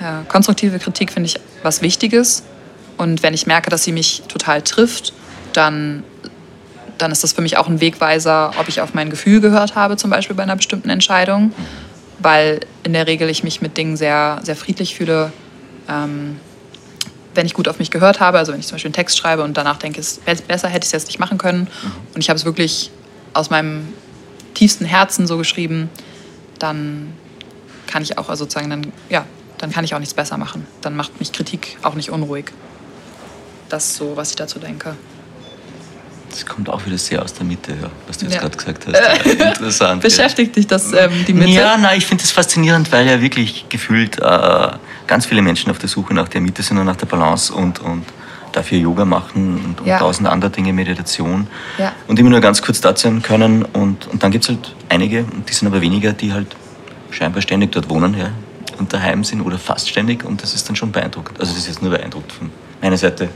[0.00, 0.20] Ja.
[0.20, 2.42] Äh, konstruktive Kritik finde ich was Wichtiges.
[2.96, 5.12] Und wenn ich merke, dass sie mich total trifft,
[5.52, 6.04] dann,
[6.98, 9.96] dann ist das für mich auch ein Wegweiser, ob ich auf mein Gefühl gehört habe,
[9.96, 11.52] zum Beispiel bei einer bestimmten Entscheidung.
[12.18, 15.32] Weil in der Regel ich mich mit Dingen sehr, sehr friedlich fühle.
[15.88, 16.36] Ähm,
[17.34, 19.42] wenn ich gut auf mich gehört habe, also wenn ich zum Beispiel einen Text schreibe
[19.42, 21.60] und danach denke, es besser, hätte ich es jetzt nicht machen können.
[21.60, 21.92] Mhm.
[22.14, 22.90] Und ich habe es wirklich
[23.34, 23.92] aus meinem
[24.54, 25.88] tiefsten Herzen so geschrieben,
[26.58, 27.12] dann
[27.86, 29.24] kann ich auch also sozusagen dann, ja,
[29.58, 30.66] dann kann ich auch nichts besser machen.
[30.80, 32.52] Dann macht mich Kritik auch nicht unruhig.
[33.68, 34.96] Das ist so, was ich dazu denke.
[36.30, 38.40] Das kommt auch wieder sehr aus der Mitte, ja, was du jetzt ja.
[38.40, 38.94] gerade gesagt hast.
[38.94, 40.02] Ja, interessant.
[40.02, 41.50] Beschäftigt dich das, ähm, die Mitte?
[41.50, 44.68] Ja, nein, ich finde das faszinierend, weil ja wirklich gefühlt äh,
[45.10, 47.80] ganz viele Menschen auf der Suche nach der Mitte sind und nach der Balance und,
[47.80, 48.04] und
[48.52, 49.98] dafür Yoga machen und, und ja.
[49.98, 51.48] tausend andere Dinge, Meditation.
[51.78, 51.92] Ja.
[52.06, 53.64] Und immer nur ganz kurz da sein können.
[53.64, 56.54] Und, und dann gibt es halt einige, und die sind aber weniger, die halt
[57.10, 58.30] scheinbar ständig dort wohnen ja,
[58.78, 60.24] und daheim sind oder fast ständig.
[60.24, 61.40] Und das ist dann schon beeindruckend.
[61.40, 63.30] Also das ist jetzt nur beeindruckt von meiner Seite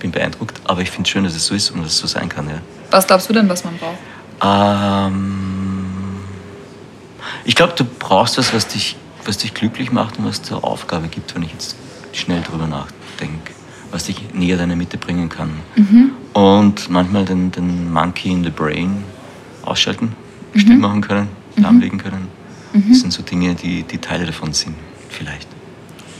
[0.00, 2.06] bin beeindruckt, aber ich finde es schön, dass es so ist und dass es so
[2.06, 2.48] sein kann.
[2.48, 2.56] Ja.
[2.90, 3.98] Was glaubst du denn, was man braucht?
[4.42, 6.20] Ähm,
[7.44, 11.08] ich glaube, du brauchst was, was dich, was dich glücklich macht und was dir Aufgabe
[11.08, 11.76] gibt, wenn ich jetzt
[12.12, 13.52] schnell drüber nachdenke,
[13.90, 15.50] was dich näher deiner Mitte bringen kann.
[15.76, 16.12] Mhm.
[16.32, 19.04] Und manchmal den, den Monkey in the Brain
[19.62, 20.14] ausschalten,
[20.52, 20.58] mhm.
[20.58, 21.62] still machen können, mhm.
[21.62, 22.28] lahmlegen können.
[22.72, 22.84] Mhm.
[22.88, 24.74] Das sind so Dinge, die, die Teile davon sind,
[25.08, 25.48] vielleicht.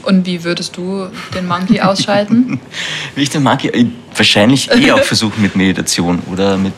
[0.03, 2.59] Und wie würdest du den Monkey ausschalten?
[3.15, 6.73] wie ich den Monkey wahrscheinlich eh auch versuchen mit Meditation oder mit,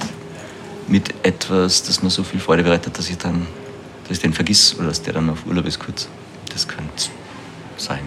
[0.87, 3.47] mit etwas, das mir so viel Freude bereitet, dass ich dann
[4.03, 6.07] dass ich den vergiss oder dass der dann auf Urlaub ist kurz.
[6.51, 7.09] Das könnte
[7.77, 8.01] sein.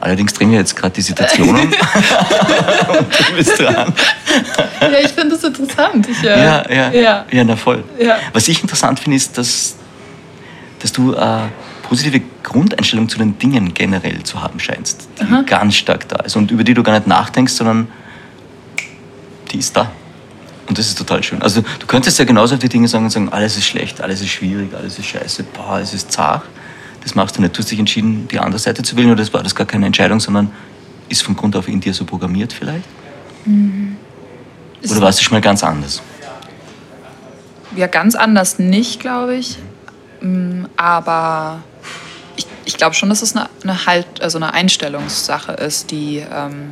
[0.00, 1.56] Allerdings drehen wir jetzt gerade die Situation um.
[1.60, 3.92] und du bist dran.
[4.80, 6.08] Ja, ich finde das interessant.
[6.08, 7.44] Ich, äh, ja, ja, ja, ja.
[7.44, 7.84] na voll.
[7.98, 8.16] Ja.
[8.32, 9.76] Was ich interessant finde, ist, dass,
[10.78, 11.48] dass du äh,
[11.82, 15.42] positive Grundeinstellung zu den Dingen generell zu haben scheinst, die Aha.
[15.42, 17.88] ganz stark da ist und über die du gar nicht nachdenkst, sondern
[19.50, 19.90] die ist da.
[20.70, 21.42] Und das ist total schön.
[21.42, 24.20] Also du könntest ja genauso auf die Dinge sagen und sagen, alles ist schlecht, alles
[24.20, 26.44] ist schwierig, alles ist scheiße, boah, alles ist zart.
[27.02, 27.56] Das machst du nicht.
[27.56, 29.86] Du hast dich entschieden, die andere Seite zu wählen oder das war das gar keine
[29.86, 30.52] Entscheidung, sondern
[31.08, 32.84] ist von Grund auf in dir so programmiert vielleicht?
[33.46, 33.96] Mhm.
[34.88, 36.02] Oder warst du schon mal ganz anders?
[37.74, 39.58] Ja, ganz anders nicht, glaube ich.
[40.20, 41.64] Mm, aber
[42.64, 46.70] ich glaube schon, dass es eine, eine, halt, also eine Einstellungssache ist, die, ähm,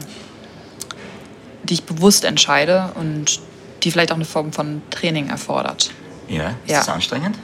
[1.65, 3.41] die ich bewusst entscheide und
[3.83, 5.91] die vielleicht auch eine Form von Training erfordert.
[6.29, 6.79] Ja, ist ja.
[6.79, 7.37] das anstrengend?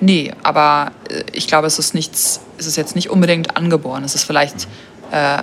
[0.00, 4.02] Nee, aber äh, ich glaube, es ist nichts, es ist jetzt nicht unbedingt angeboren.
[4.04, 5.12] Es ist vielleicht, mhm.
[5.12, 5.42] äh,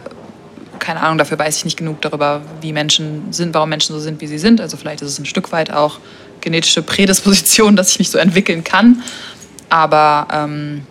[0.80, 4.22] keine Ahnung, dafür weiß ich nicht genug darüber, wie Menschen sind, warum Menschen so sind,
[4.22, 4.62] wie sie sind.
[4.62, 6.00] Also vielleicht ist es ein Stück weit auch
[6.42, 9.04] genetische Prädisposition, dass ich mich so entwickeln kann.
[9.70, 10.84] Aber ähm,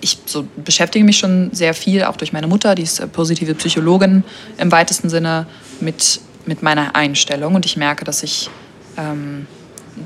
[0.00, 3.54] ich so beschäftige mich schon sehr viel, auch durch meine Mutter, die ist äh, positive
[3.54, 4.24] Psychologin
[4.58, 5.46] im weitesten Sinne,
[5.80, 7.54] mit, mit meiner Einstellung.
[7.54, 8.50] Und ich merke, dass ich,
[8.98, 9.46] ähm,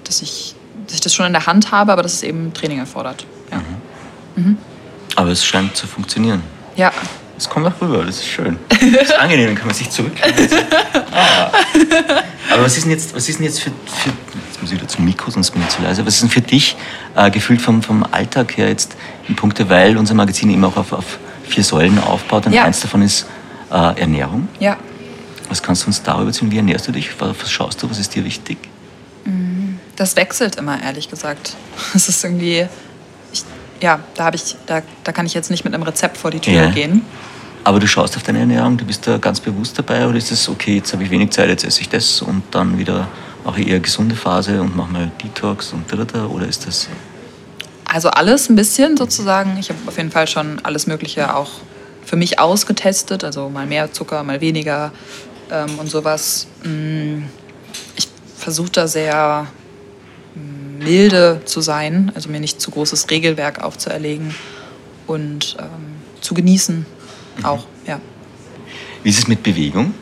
[0.05, 0.55] dass, ich,
[0.87, 3.27] dass ich das schon in der Hand habe, aber dass es eben Training erfordert.
[3.51, 3.59] Ja.
[4.37, 4.45] Mhm.
[4.45, 4.59] Mhm.
[5.17, 6.43] Aber es scheint zu funktionieren.
[6.77, 6.93] Ja.
[7.37, 8.59] Es kommt auch rüber, das ist schön.
[8.69, 10.49] Das ist angenehm, dann kann man sich zurücklehnen.
[11.17, 11.53] Ah.
[12.53, 14.11] Aber was ist denn jetzt, was ist denn jetzt für, für
[14.49, 16.05] jetzt muss ich wieder zum Mikro, sonst bin ich zu leise.
[16.05, 16.77] Was ist denn für dich
[17.15, 18.97] äh, gefühlt vom, vom Alltag her jetzt
[19.29, 22.65] in Punkte, weil unser Magazin eben auch auf, auf vier Säulen aufbaut und ja.
[22.65, 23.27] eins davon ist
[23.71, 24.49] äh, Ernährung.
[24.59, 24.77] Ja.
[25.55, 26.51] Was kannst du uns darüber erzählen?
[26.51, 27.09] Wie ernährst du dich?
[27.21, 27.89] Was schaust du?
[27.89, 28.59] Was ist dir wichtig?
[29.25, 31.55] Mm, das wechselt immer, ehrlich gesagt.
[31.95, 32.67] Es ist irgendwie,
[33.33, 33.45] ich,
[33.81, 36.55] ja, da, ich, da, da kann ich jetzt nicht mit einem Rezept vor die Tür
[36.55, 36.71] ja.
[36.71, 37.03] gehen.
[37.63, 40.49] Aber du schaust auf deine Ernährung, du bist da ganz bewusst dabei oder ist es
[40.49, 43.07] okay, jetzt habe ich wenig Zeit, jetzt esse ich das und dann wieder
[43.45, 46.89] mache ich eher gesunde Phase und mache mal Detox und da, da, oder ist das?
[47.85, 49.57] Also alles ein bisschen sozusagen.
[49.61, 51.51] Ich habe auf jeden Fall schon alles Mögliche auch
[52.05, 54.91] für mich ausgetestet, also mal mehr Zucker, mal weniger
[55.51, 56.47] ähm, und sowas.
[56.63, 57.25] Mm,
[57.97, 59.47] ich versuche da sehr
[60.35, 64.35] mm, milde zu sein, also mir nicht zu großes Regelwerk aufzuerlegen
[65.07, 66.87] und ähm, zu genießen
[67.39, 67.45] mhm.
[67.45, 68.01] auch, ja.
[69.03, 69.95] Wie ist es mit Bewegung?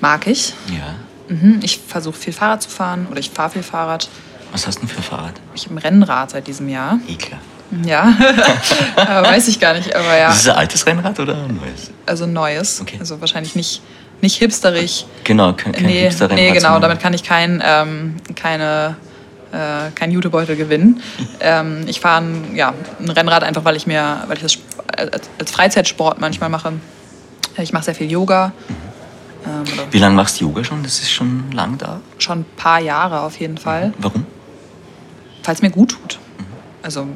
[0.00, 0.54] Mag ich.
[0.68, 0.96] Ja.
[1.28, 4.08] Mhm, ich versuche viel Fahrrad zu fahren oder ich fahre viel Fahrrad.
[4.52, 5.34] Was hast du denn für Fahrrad?
[5.54, 6.98] Ich habe ein Rennrad seit diesem Jahr.
[7.08, 7.40] Eklar.
[7.84, 8.16] Ja,
[8.96, 10.30] weiß ich gar nicht, aber ja.
[10.30, 11.90] Ist es ein altes Rennrad oder ein neues?
[12.06, 12.80] Also neues.
[12.80, 12.98] Okay.
[13.00, 13.82] Also wahrscheinlich nicht,
[14.20, 15.06] nicht hipsterig.
[15.24, 16.38] Genau, kein, kein nee, Hipster-Rennrad.
[16.38, 18.96] Nee, genau, damit kann ich kein, ähm, keine,
[19.52, 21.00] äh, kein Jutebeutel gewinnen.
[21.40, 24.58] ähm, ich fahre ein, ja, ein Rennrad einfach, weil ich mir, weil ich das
[24.96, 26.72] als, als Freizeitsport manchmal mache.
[27.58, 28.52] Ich mache sehr viel Yoga.
[29.46, 30.82] Ähm, Wie lange machst du Yoga schon?
[30.82, 32.00] Das ist schon lang da?
[32.18, 33.88] Schon ein paar Jahre auf jeden Fall.
[33.88, 33.94] Mhm.
[33.98, 34.26] Warum?
[35.44, 36.18] Weil es mir gut tut.
[36.82, 37.06] Also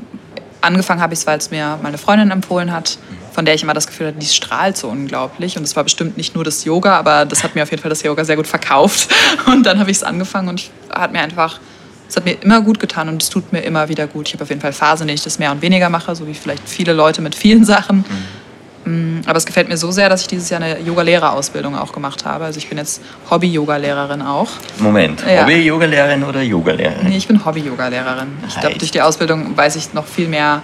[0.60, 3.27] angefangen habe ich es, weil es mir meine Freundin empfohlen hat, mhm.
[3.38, 5.56] Von der ich immer das Gefühl hatte, die strahlt so unglaublich.
[5.56, 7.88] Und es war bestimmt nicht nur das Yoga, aber das hat mir auf jeden Fall
[7.88, 9.08] das Yoga sehr gut verkauft.
[9.46, 11.60] Und dann habe ich es angefangen und hat mir einfach,
[12.08, 14.26] es hat mir immer gut getan und es tut mir immer wieder gut.
[14.26, 16.26] Ich habe auf jeden Fall Phasen, in denen ich das mehr und weniger mache, so
[16.26, 17.98] wie vielleicht viele Leute mit vielen Sachen.
[17.98, 18.48] Mhm
[18.84, 22.24] Mm, Aber es gefällt mir so sehr, dass ich dieses Jahr eine Yoga-Lehrerausbildung auch gemacht
[22.24, 22.44] habe.
[22.44, 24.48] Also ich bin jetzt Hobby-Yoga-Lehrerin auch.
[24.78, 25.42] Moment, Ja.
[25.42, 27.08] Hobby-Yoga-Lehrerin oder Yoga-Lehrerin?
[27.08, 28.28] Nee, ich bin Hobby-Yoga-Lehrerin.
[28.46, 28.80] Ich glaube, Heißt?
[28.80, 30.62] durch die Ausbildung weiß ich noch viel mehr,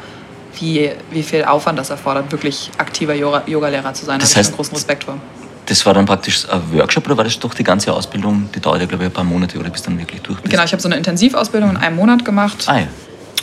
[0.60, 4.18] wie, wie viel Aufwand das erfordert, wirklich aktiver Yoga- Yoga-Lehrer zu sein.
[4.18, 5.16] Da Das heißt- einen großen Respekt vor.
[5.66, 8.50] Das war dann praktisch ein Workshop oder war das doch die ganze Ausbildung?
[8.54, 10.50] Die dauert ja, glaube ich, ein paar Monate oder bis dann wirklich durch bist?
[10.50, 12.86] Genau, ich habe so eine Intensivausbildung in einem Monat gemacht, Ah ja.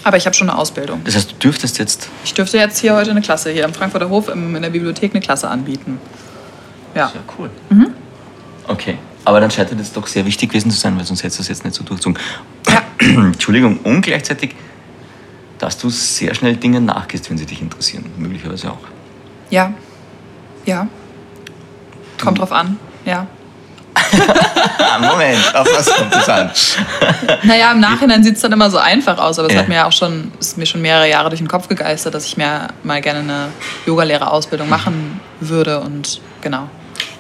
[0.04, 1.02] aber ich habe schon eine Ausbildung.
[1.04, 4.10] Das heißt, du dürftest jetzt Ich dürfte jetzt hier heute eine Klasse, hier am Frankfurter
[4.10, 6.00] Hof im, in der Bibliothek eine Klasse anbieten.
[6.94, 7.08] Ja.
[7.08, 7.50] Ja, cool.
[8.68, 8.98] Okay.
[9.26, 11.42] Aber dann scheint dir das doch sehr wichtig gewesen zu sein, weil sonst hättest du
[11.44, 12.20] das jetzt nicht so durchgezogen.
[12.70, 12.82] Ja.
[13.00, 14.56] Entschuldigung, und gleichzeitig,
[15.62, 18.06] dass du sehr schnell Dinge nachgehst, wenn sie dich interessieren.
[18.18, 18.80] Möglicherweise auch.
[19.50, 19.74] Ja.
[20.66, 20.88] Ja.
[22.22, 22.78] Kommt drauf an.
[23.06, 23.28] Ja.
[25.02, 26.52] Moment, auf was kommt das an?
[27.44, 29.62] Naja, im Nachhinein sieht es dann immer so einfach aus, aber es Ja.
[29.62, 32.38] hat mir auch schon, ist mir schon mehrere Jahre durch den Kopf gegeistert, dass ich
[32.38, 33.48] mir mal gerne eine
[33.86, 36.70] Yogalehrerausbildung machen würde und genau.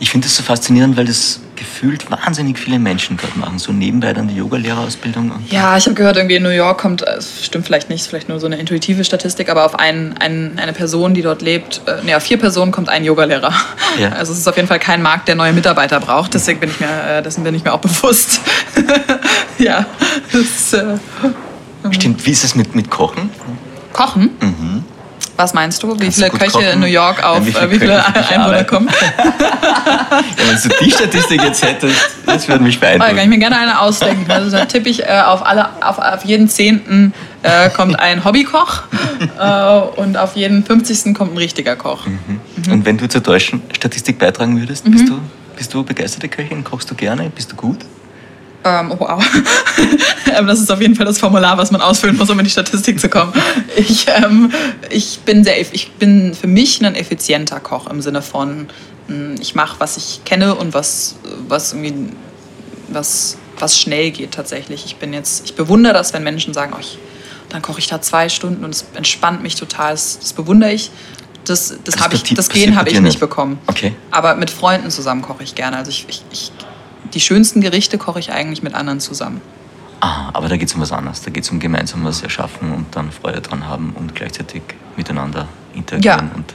[0.01, 3.59] Ich finde das so faszinierend, weil das gefühlt wahnsinnig viele Menschen gerade machen.
[3.59, 5.31] So nebenbei dann die Yoga-Lehrerausbildung.
[5.51, 8.07] Ja, ich habe gehört, irgendwie in New York kommt, äh, es stimmt vielleicht nicht, ist
[8.07, 11.81] vielleicht nur so eine intuitive Statistik, aber auf ein, ein, eine Person, die dort lebt,
[11.85, 13.53] äh, nee, auf vier Personen kommt ein Yogalehrer.
[13.99, 14.09] Ja.
[14.21, 16.79] Also es ist auf jeden Fall kein Markt, der neue Mitarbeiter braucht, deswegen bin ich
[16.79, 18.41] mir, äh, dessen bin ich mir auch bewusst.
[19.59, 19.85] ja,
[20.31, 20.97] das, äh,
[21.91, 23.29] Stimmt, wie ist es mit, mit Kochen?
[23.93, 24.31] Kochen?
[25.41, 25.95] Was meinst du?
[25.95, 26.65] Wie Kannst viele Köche kochen?
[26.67, 28.87] in New York auf Ja, wie viele wie viele Einwohner kommen?
[29.41, 33.29] Ja, wenn du die Statistik jetzt hättest, das würde mich Oh, da kann ich beeindrucken.
[33.29, 34.29] mir gerne eine ausdenken.
[34.29, 38.83] Also da tippe ich äh, auf, alle, auf, auf jeden Zehnten äh, kommt ein Hobbykoch
[39.39, 41.15] äh, und auf jeden 50.
[41.15, 42.05] kommt ein richtiger Koch.
[42.69, 44.91] Und wenn du zur deutschen Statistik beitragen würdest, Mhm.
[44.91, 45.19] bist, du,
[45.55, 46.63] bist du begeisterte Köchin?
[46.63, 47.29] Kochst du gerne?
[47.33, 47.77] Bist du gut?
[48.63, 49.23] Ähm, oh, wow.
[50.33, 52.51] Ähm, das ist auf jeden Fall das Formular, was man ausfüllen muss, um in die
[52.51, 53.33] Statistik zu kommen.
[53.75, 54.49] Ich, ähm,
[54.89, 58.67] ich, bin, sehr, ich bin für mich ein effizienter Koch im Sinne von,
[59.07, 61.15] mh, ich mache, was ich kenne und was,
[61.49, 62.13] was, irgendwie,
[62.87, 64.85] was, was schnell geht tatsächlich.
[64.85, 66.97] Ich, bin jetzt, ich bewundere das, wenn Menschen sagen, oh, ich,
[67.49, 69.91] dann koche ich da zwei Stunden und es entspannt mich total.
[69.91, 70.91] Das, das bewundere ich.
[71.45, 73.19] Das, das, Das ich, das Gen habe ich nicht.
[73.19, 73.59] bekommen.
[73.67, 73.93] Okay.
[74.11, 75.77] Aber mit Freunden zusammen koche ich gerne.
[75.77, 76.51] Also ich, ich, ich,
[77.13, 79.41] die schönsten Gerichte koche ich eigentlich mit anderen zusammen.
[79.99, 81.21] Ah, aber da geht es um was anderes.
[81.21, 84.63] Da geht es um gemeinsam was erschaffen und dann Freude dran haben und gleichzeitig
[84.97, 86.29] miteinander interagieren.
[86.31, 86.35] Ja.
[86.35, 86.53] Und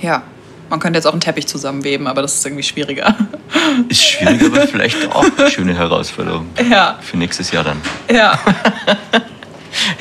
[0.00, 0.22] Ja.
[0.70, 3.16] Man könnte jetzt auch einen Teppich zusammenweben, aber das ist irgendwie schwieriger.
[3.88, 6.46] ist schwierig, aber vielleicht auch eine schöne Herausforderung.
[6.70, 7.80] Ja, Für nächstes Jahr dann.
[8.10, 8.38] ja.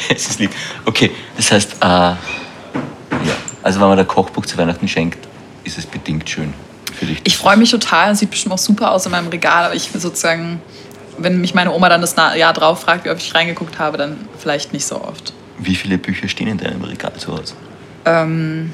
[0.10, 0.52] Es ist lieb.
[0.86, 2.18] Okay, das heißt, äh, ja,
[3.62, 5.28] also wenn man der Kochbuch zu Weihnachten schenkt,
[5.66, 6.54] ist es bedingt schön
[6.98, 7.22] für dich.
[7.24, 8.16] Ich freue mich total.
[8.16, 10.62] Sieht bestimmt auch super aus in meinem Regal, aber ich sozusagen,
[11.18, 14.18] wenn mich meine Oma dann das Jahr drauf fragt, wie oft ich reingeguckt habe, dann
[14.38, 15.34] vielleicht nicht so oft.
[15.60, 17.54] Wie viele Bücher stehen in deinem Regal zu Hause?
[18.06, 18.72] Ähm,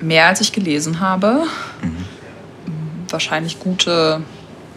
[0.00, 1.44] mehr als ich gelesen habe.
[3.08, 4.22] Wahrscheinlich gute,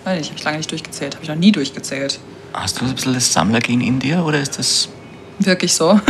[0.05, 2.19] weiß nicht, habe ich lange nicht durchgezählt, habe ich noch nie durchgezählt.
[2.53, 4.89] Hast du ein bisschen das Sammlergehen in dir oder ist das.
[5.39, 5.99] Wirklich so.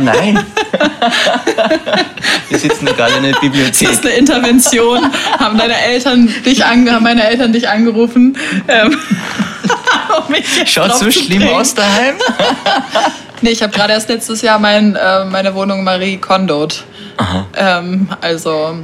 [0.00, 0.44] Nein!
[2.48, 3.90] Wir sitzen gerade in der Das Bibliothek.
[3.90, 5.00] ist eine Intervention.
[5.38, 8.36] haben deine Eltern dich ange haben meine Eltern dich angerufen?
[8.68, 8.96] Ähm,
[10.28, 10.34] um
[10.66, 11.54] Schaut so schlimm bringen.
[11.54, 12.16] aus daheim?
[13.40, 16.84] Nee, ich habe gerade erst letztes Jahr mein, äh, meine Wohnung Marie Kondot.
[17.56, 18.76] Ähm, also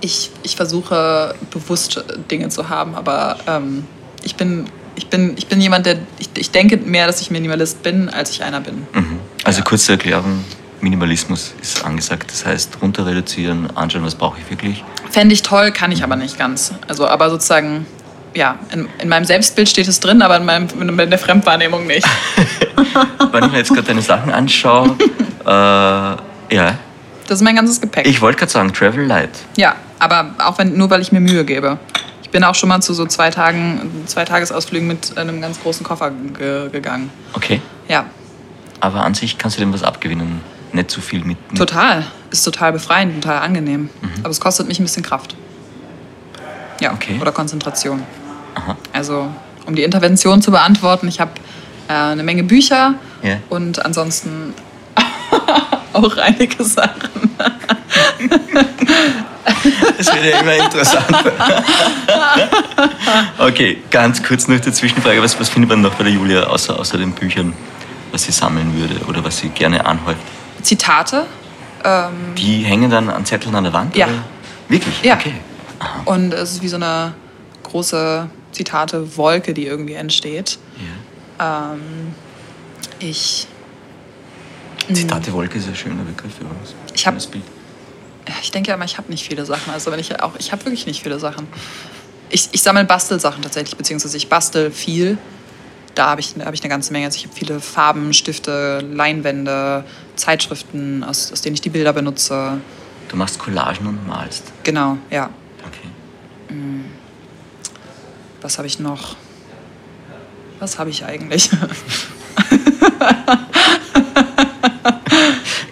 [0.00, 3.86] ich, ich versuche bewusst Dinge zu haben, aber ähm,
[4.22, 5.96] ich, bin, ich, bin, ich bin jemand, der.
[6.18, 8.86] Ich, ich denke mehr, dass ich Minimalist bin, als ich einer bin.
[8.92, 9.20] Mhm.
[9.44, 10.44] Also kurze Erklärung,
[10.80, 12.30] Minimalismus ist angesagt.
[12.30, 14.84] Das heißt, runter reduzieren, anschauen, was brauche ich wirklich.
[15.10, 16.72] Fände ich toll, kann ich aber nicht ganz.
[16.88, 17.86] Also, aber sozusagen,
[18.34, 22.06] ja, in, in meinem Selbstbild steht es drin, aber in, meinem, in der Fremdwahrnehmung nicht.
[23.32, 24.96] Wenn ich mir jetzt gerade deine Sachen anschaue,
[25.44, 25.46] äh,
[26.54, 26.78] ja,
[27.26, 28.06] Das ist mein ganzes Gepäck.
[28.06, 29.30] ich wollte gerade sagen, Travel Light.
[29.56, 31.78] Ja, aber auch wenn, nur weil ich mir Mühe gebe.
[32.22, 35.84] Ich bin auch schon mal zu so zwei Tagen, zwei Tagesausflügen mit einem ganz großen
[35.84, 37.10] Koffer ge gegangen.
[37.34, 37.60] Okay.
[37.88, 38.06] Ja,
[38.82, 40.40] Aber an sich kannst du dem was abgewinnen.
[40.72, 41.38] Nicht zu viel mit.
[41.50, 42.04] mit total.
[42.30, 43.90] Ist total befreiend, total angenehm.
[44.22, 45.36] Aber es kostet mich ein bisschen Kraft.
[46.80, 47.18] Ja, Okay.
[47.20, 48.02] oder Konzentration.
[48.56, 48.76] Aha.
[48.92, 49.28] Also,
[49.66, 51.30] um die Intervention zu beantworten, ich habe
[51.88, 53.36] äh, eine Menge Bücher Ja.
[53.50, 54.52] und ansonsten
[55.92, 57.30] auch einige Sachen.
[59.98, 61.04] Das wird ja immer interessant.
[63.38, 65.22] okay, ganz kurz noch die Zwischenfrage.
[65.22, 67.52] Was, was findet man noch bei der Julia außer, außer den Büchern,
[68.12, 70.20] was sie sammeln würde oder was sie gerne anhäuft?
[70.62, 71.26] Zitate.
[71.84, 73.96] Ähm, Die hängen dann an Zetteln an der Wand?
[73.96, 74.06] Ja.
[74.06, 74.24] Oder?
[74.68, 75.02] Wirklich?
[75.02, 75.14] Ja.
[75.14, 75.34] Okay.
[76.04, 77.14] Und es ist wie so eine
[77.64, 80.58] große Zitate-Wolke, die irgendwie entsteht.
[81.38, 81.72] Ja.
[81.72, 82.14] Ähm,
[83.00, 83.46] ich
[84.92, 86.74] Zitate Wolke ist ein schöner Begriff übrigens.
[86.94, 87.44] Ich hab- Schönes Bild.
[88.42, 89.72] ich denke ja immer, ich habe nicht viele Sachen.
[89.72, 91.46] Also wenn ich auch, ich habe wirklich nicht viele Sachen.
[92.30, 95.18] Ich, ich sammle Bastelsachen tatsächlich, beziehungsweise ich bastel viel.
[95.94, 97.06] Da habe ich, hab ich eine ganze Menge.
[97.06, 99.84] Also ich habe viele Farben, Stifte, Leinwände,
[100.16, 102.60] Zeitschriften, aus, aus denen ich die Bilder benutze.
[103.08, 104.52] Du machst Collagen und malst.
[104.62, 105.28] Genau, ja.
[105.66, 105.88] Okay.
[108.40, 109.16] Was habe ich noch?
[110.58, 111.50] Was habe ich eigentlich?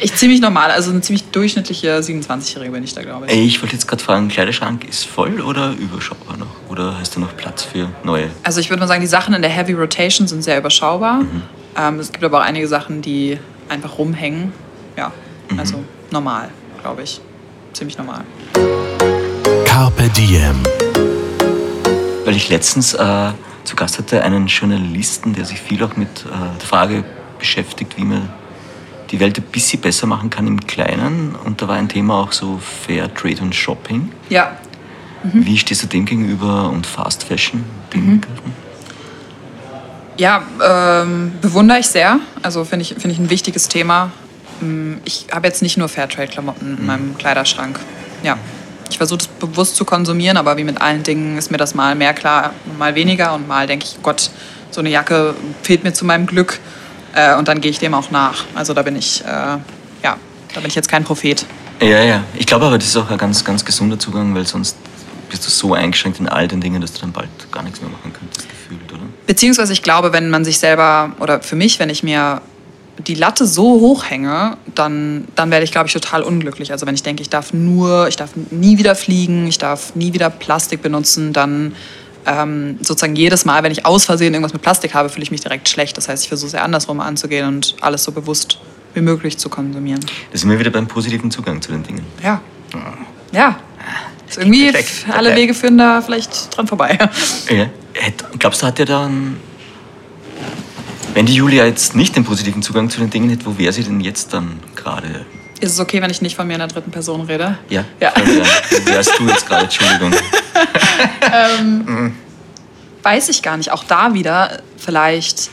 [0.00, 3.32] ich ziemlich normal, also eine ziemlich durchschnittliche 27-Jährige bin ich da, glaube ich.
[3.32, 6.46] Ich wollte jetzt gerade fragen, Kleiderschrank ist voll oder überschaubar noch?
[6.68, 8.30] Oder hast du noch Platz für neue?
[8.42, 11.22] Also ich würde mal sagen, die Sachen in der Heavy Rotation sind sehr überschaubar.
[11.76, 14.52] Ähm, es gibt aber auch einige Sachen, die einfach rumhängen.
[14.96, 15.12] Ja,
[15.56, 16.48] also normal,
[16.82, 17.20] glaube ich.
[17.72, 18.24] Ziemlich normal.
[19.64, 20.62] Carpe Diem.
[22.24, 23.30] Weil ich letztens äh,
[23.64, 27.04] zu Gast hatte einen Journalisten, der sich viel auch mit äh, der Frage
[27.38, 28.28] beschäftigt, wie man
[29.10, 31.34] die Welt ein bisschen besser machen kann im Kleinen.
[31.44, 34.12] Und da war ein Thema auch so Fair Trade und Shopping.
[34.28, 34.56] Ja,
[35.22, 37.64] Wie stehst du dem gegenüber und Fast Fashion?
[37.90, 38.24] Begriffen?
[40.16, 42.20] Ja, ähm, bewundere ich sehr.
[42.42, 44.10] Also finde ich, finde ich ein wichtiges Thema.
[44.60, 47.80] Mm, Ich habe jetzt nicht nur Fairtrade-Klamotten in meinem Kleiderschrank.
[48.22, 48.36] Ja.
[48.90, 51.94] Ich versuche das bewusst zu konsumieren, aber wie mit allen Dingen ist mir das mal
[51.94, 54.30] mehr klar, mal weniger und mal denke ich, Gott,
[54.72, 56.58] so eine Jacke fehlt mir zu meinem Glück.
[57.14, 58.44] Äh, und dann gehe ich dem auch nach.
[58.54, 59.60] Also da bin ich, äh, ja,
[60.02, 61.44] da bin ich jetzt kein Prophet.
[61.80, 62.24] Ja, ja.
[62.36, 64.76] Ich glaube aber, das ist auch ein ganz, ganz gesunder Zugang, weil sonst
[65.30, 67.90] bist du so eingeschränkt in all den Dingen, dass du dann bald gar nichts mehr
[67.90, 69.02] machen könntest, gefühlt, oder?
[69.26, 72.42] Beziehungsweise ich glaube, wenn man sich selber, oder für mich, wenn ich mir
[73.06, 76.72] die Latte so hoch hänge, dann, dann werde ich, glaube ich, total unglücklich.
[76.72, 80.12] Also wenn ich denke, ich darf nur, ich darf nie wieder fliegen, ich darf nie
[80.12, 81.74] wieder Plastik benutzen, dann
[82.26, 85.40] ähm, sozusagen jedes Mal, wenn ich aus Versehen irgendwas mit Plastik habe, fühle ich mich
[85.40, 85.96] direkt schlecht.
[85.96, 88.58] Das heißt, ich versuche sehr andersrum anzugehen und alles so bewusst
[88.94, 90.00] wie möglich zu konsumieren.
[90.32, 92.04] Da sind wir wieder beim positiven Zugang zu den Dingen.
[92.22, 92.40] Ja.
[93.32, 93.58] Ja.
[94.28, 95.06] Ist irgendwie Perfekt.
[95.12, 96.98] alle Wege führen da vielleicht dran vorbei.
[97.48, 97.66] Ja.
[98.38, 99.36] Glaubst du, hat er dann.
[101.14, 103.82] Wenn die Julia jetzt nicht den positiven Zugang zu den Dingen hätte, wo wäre sie
[103.82, 105.26] denn jetzt dann gerade?
[105.60, 107.58] Ist es okay, wenn ich nicht von mir in der dritten Person rede?
[107.68, 108.12] Ja, Ja.
[108.16, 109.64] Wo wärst du jetzt gerade?
[109.64, 110.12] Entschuldigung.
[113.02, 113.70] weiß ich gar nicht.
[113.70, 115.50] Auch da wieder vielleicht,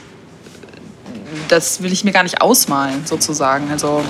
[1.47, 3.69] das will ich mir gar nicht ausmalen, sozusagen.
[3.71, 4.03] Also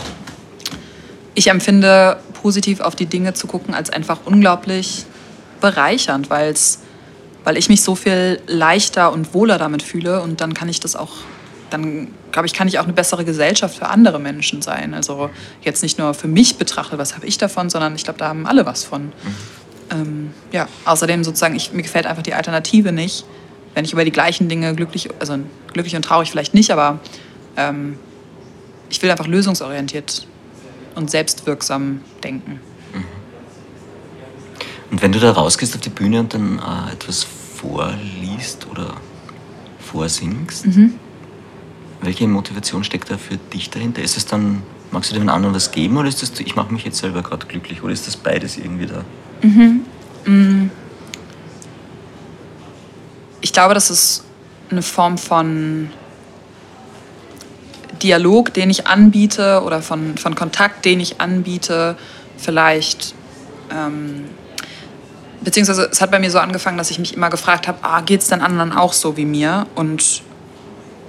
[1.33, 5.05] ich empfinde positiv auf die Dinge zu gucken als einfach unglaublich
[5.62, 6.55] bereichernd, weil
[7.55, 11.12] ich mich so viel leichter und wohler damit fühle und dann kann ich das auch,
[11.69, 14.93] dann glaube ich, kann ich auch eine bessere Gesellschaft für andere Menschen sein.
[14.93, 15.30] Also
[15.62, 18.45] jetzt nicht nur für mich betrachtet, was habe ich davon, sondern ich glaube, da haben
[18.45, 19.12] alle was von.
[19.89, 23.25] Ähm, ja, außerdem sozusagen, ich, mir gefällt einfach die Alternative nicht,
[23.73, 25.38] wenn ich über die gleichen Dinge glücklich, also
[25.71, 26.99] glücklich und traurig vielleicht nicht, aber
[27.56, 27.97] ähm,
[28.89, 30.27] ich will einfach lösungsorientiert
[30.95, 32.60] und selbstwirksam denken.
[34.91, 38.95] Und wenn du da rausgehst auf die Bühne und dann äh, etwas vorliest oder
[39.80, 40.65] vorsingst,
[42.01, 44.01] welche Motivation steckt da für dich dahinter?
[44.01, 46.86] Ist es dann, magst du dem anderen was geben oder ist das, ich mache mich
[46.86, 49.03] jetzt selber gerade glücklich oder ist das beides irgendwie da?
[53.41, 54.23] Ich glaube, das ist
[54.69, 55.89] eine Form von
[58.01, 61.97] Dialog, den ich anbiete oder von, von Kontakt, den ich anbiete.
[62.38, 63.15] Vielleicht,
[63.71, 64.25] ähm,
[65.41, 68.21] beziehungsweise es hat bei mir so angefangen, dass ich mich immer gefragt habe, ah, geht
[68.21, 69.65] es den anderen auch so wie mir?
[69.75, 70.21] Und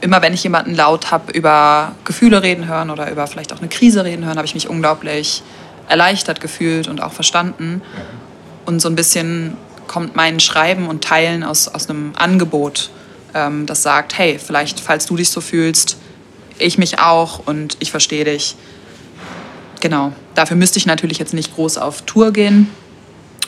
[0.00, 3.68] immer wenn ich jemanden laut habe über Gefühle reden hören oder über vielleicht auch eine
[3.68, 5.42] Krise reden hören, habe ich mich unglaublich
[5.88, 7.82] erleichtert gefühlt und auch verstanden.
[8.64, 9.56] Und so ein bisschen
[9.86, 12.90] kommt mein Schreiben und Teilen aus, aus einem Angebot,
[13.34, 15.96] ähm, das sagt, hey, vielleicht, falls du dich so fühlst,
[16.58, 18.56] ich mich auch und ich verstehe dich.
[19.80, 20.12] Genau.
[20.34, 22.68] Dafür müsste ich natürlich jetzt nicht groß auf Tour gehen,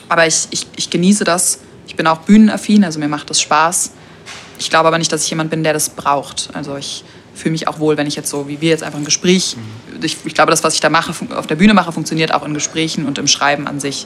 [0.09, 1.59] aber ich, ich, ich genieße das.
[1.87, 3.91] Ich bin auch bühnenaffin, also mir macht das Spaß.
[4.61, 6.51] Ich glaube aber nicht, dass ich jemand bin, der das braucht.
[6.53, 9.05] Also ich fühle mich auch wohl, wenn ich jetzt so, wie wir jetzt einfach ein
[9.05, 9.57] Gespräch,
[10.03, 12.53] ich, ich glaube, das, was ich da mache, auf der Bühne mache, funktioniert auch in
[12.53, 14.05] Gesprächen und im Schreiben an sich.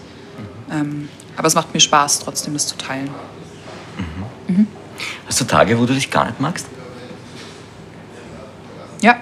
[0.71, 3.09] Ähm, aber es macht mir Spaß, trotzdem das zu teilen.
[5.27, 6.67] Hast du Tage, wo du dich gar nicht magst?
[9.01, 9.17] Ja,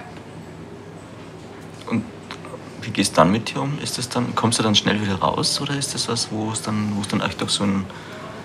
[1.90, 2.04] Und
[2.82, 3.76] wie gehst du dann mit dir um?
[3.82, 6.62] Ist das dann, kommst du dann schnell wieder raus oder ist das was, wo es
[6.62, 7.84] dann, wo es dann echt auf so ein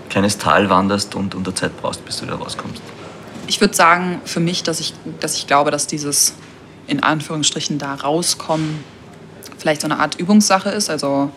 [0.10, 2.82] kleines Tal wanderst und unter Zeit brauchst, bis du da rauskommst?
[3.50, 6.36] ich würde sagen, für mich, dass ich, dass ich glaube, dass dieses
[6.86, 8.84] in Anführungsstrichen da rauskommen
[9.58, 10.90] vielleicht so eine Art Übungssache ist.
[10.90, 11.32] Also,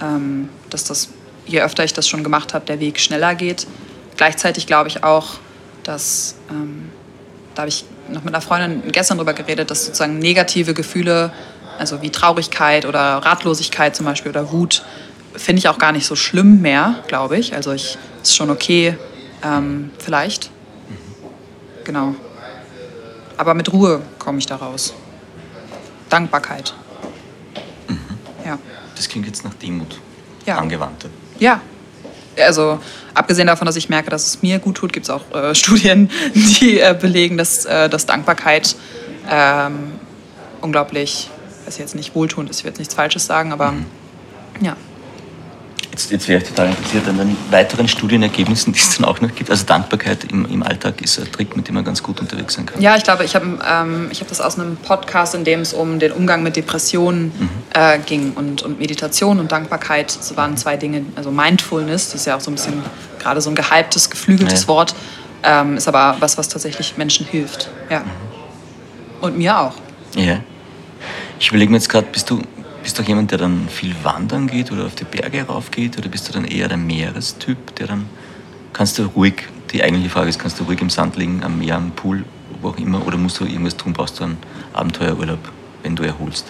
[0.00, 1.08] ähm, dass das,
[1.46, 3.66] je öfter ich das schon gemacht habe, der Weg schneller geht.
[4.16, 5.38] Gleichzeitig glaube ich auch,
[5.84, 6.90] dass, ähm,
[7.54, 11.32] da habe ich noch mit einer Freundin gestern drüber geredet, dass sozusagen negative Gefühle
[11.78, 14.84] Also wie Traurigkeit oder Ratlosigkeit zum Beispiel oder Wut
[15.34, 17.54] finde ich auch gar nicht so schlimm mehr, glaube ich.
[17.54, 18.96] Also ich ist schon okay,
[19.44, 20.50] ähm, vielleicht.
[21.84, 22.14] Genau.
[23.36, 24.94] Aber mit Ruhe komme ich da raus.
[26.08, 26.74] Dankbarkeit.
[28.44, 28.58] Ja.
[28.96, 30.00] Das klingt jetzt nach Demut.
[30.46, 30.58] Ja.
[30.58, 31.10] Angewandte.
[31.38, 31.60] Ja.
[32.36, 32.78] Also
[33.14, 36.10] abgesehen davon, dass ich merke, dass es mir gut tut, gibt es auch äh, Studien,
[36.34, 38.76] die äh, belegen, dass, äh, dass Dankbarkeit
[39.30, 39.92] ähm,
[40.60, 41.30] unglaublich,
[41.64, 43.74] weiß ich jetzt nicht wohltuend ist, ich will jetzt nichts Falsches sagen, aber
[44.60, 44.76] ja.
[45.98, 49.34] Jetzt, jetzt wäre ich total interessiert an den weiteren Studienergebnissen, die es dann auch noch
[49.34, 49.50] gibt.
[49.50, 52.66] Also Dankbarkeit im, im Alltag ist ein Trick, mit dem man ganz gut unterwegs sein
[52.66, 52.80] kann.
[52.80, 55.72] Ja, ich glaube, ich habe ähm, ich hab das aus einem Podcast, in dem es
[55.72, 57.32] um den Umgang mit Depressionen
[57.74, 60.16] äh, ging und, und Meditation und Dankbarkeit.
[60.16, 61.04] Das waren zwei Dinge.
[61.16, 62.80] Also Mindfulness, das ist ja auch so ein bisschen
[63.18, 64.68] gerade so ein gehyptes, geflügeltes Ja.
[64.68, 64.94] Wort,
[65.42, 67.70] ähm, ist aber was, was tatsächlich Menschen hilft.
[67.90, 68.04] Ja.
[69.20, 69.74] Und mir auch.
[70.14, 70.38] Ja.
[71.40, 72.40] Ich überlege mir jetzt gerade, bist du,
[72.82, 75.98] bist du auch jemand, der dann viel wandern geht oder auf die Berge raufgeht?
[75.98, 78.06] Oder bist du dann eher der Meerestyp, der dann.
[78.72, 81.76] Kannst du ruhig, die eigentliche Frage ist, kannst du ruhig im Sand liegen, am Meer,
[81.76, 82.24] am Pool,
[82.60, 83.04] wo auch immer?
[83.06, 84.36] Oder musst du irgendwas tun, brauchst du einen
[84.72, 85.40] Abenteuerurlaub,
[85.82, 86.46] wenn du erholst?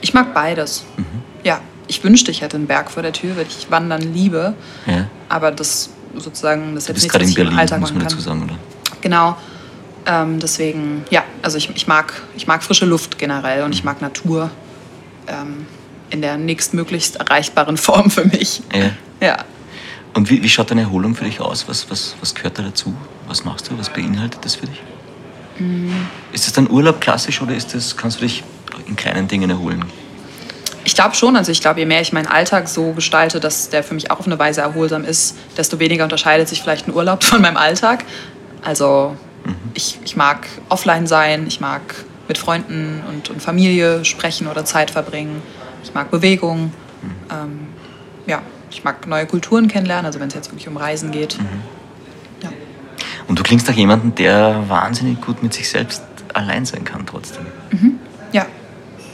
[0.00, 0.84] Ich mag beides.
[1.44, 4.54] Ja, ich wünschte, ich hätte einen Berg vor der Tür, weil ich Wandern liebe.
[4.86, 5.08] Ja.
[5.28, 8.20] Aber das sozusagen, das ist jetzt bist nichts, gerade in Berlin, Alltag muss man dazu
[8.20, 8.56] sagen, oder?
[9.00, 9.36] Genau.
[10.04, 14.02] Ähm, deswegen, ja, also ich, ich, mag, ich mag frische Luft generell und ich mag
[14.02, 14.50] Natur
[15.26, 15.66] ähm,
[16.10, 18.62] in der nächstmöglichst erreichbaren Form für mich.
[18.72, 18.90] Ja.
[19.26, 19.44] Ja.
[20.14, 21.68] Und wie, wie schaut deine Erholung für dich aus?
[21.68, 22.94] Was, was, was gehört da dazu?
[23.28, 23.78] Was machst du?
[23.78, 24.82] Was beinhaltet das für dich?
[25.58, 25.90] Mm.
[26.32, 28.44] Ist das dann Urlaub klassisch oder ist das, kannst du dich
[28.86, 29.84] in kleinen Dingen erholen?
[30.84, 33.84] Ich glaube schon, also ich glaube, je mehr ich meinen Alltag so gestalte, dass der
[33.84, 37.22] für mich auch auf eine Weise erholsam ist, desto weniger unterscheidet sich vielleicht ein Urlaub
[37.24, 38.04] von meinem Alltag.
[38.62, 39.16] Also
[39.74, 41.82] ich, ich mag offline sein, ich mag
[42.32, 45.42] mit Freunden und, und Familie sprechen oder Zeit verbringen,
[45.84, 46.72] ich mag Bewegung,
[47.30, 47.66] ähm,
[48.26, 51.36] ja, ich mag neue Kulturen kennenlernen, also wenn es jetzt wirklich um Reisen geht.
[52.42, 52.48] Ja.
[53.28, 56.02] Und du klingst nach jemandem, der wahnsinnig gut mit sich selbst
[56.32, 57.44] allein sein kann trotzdem.
[58.32, 58.46] ja,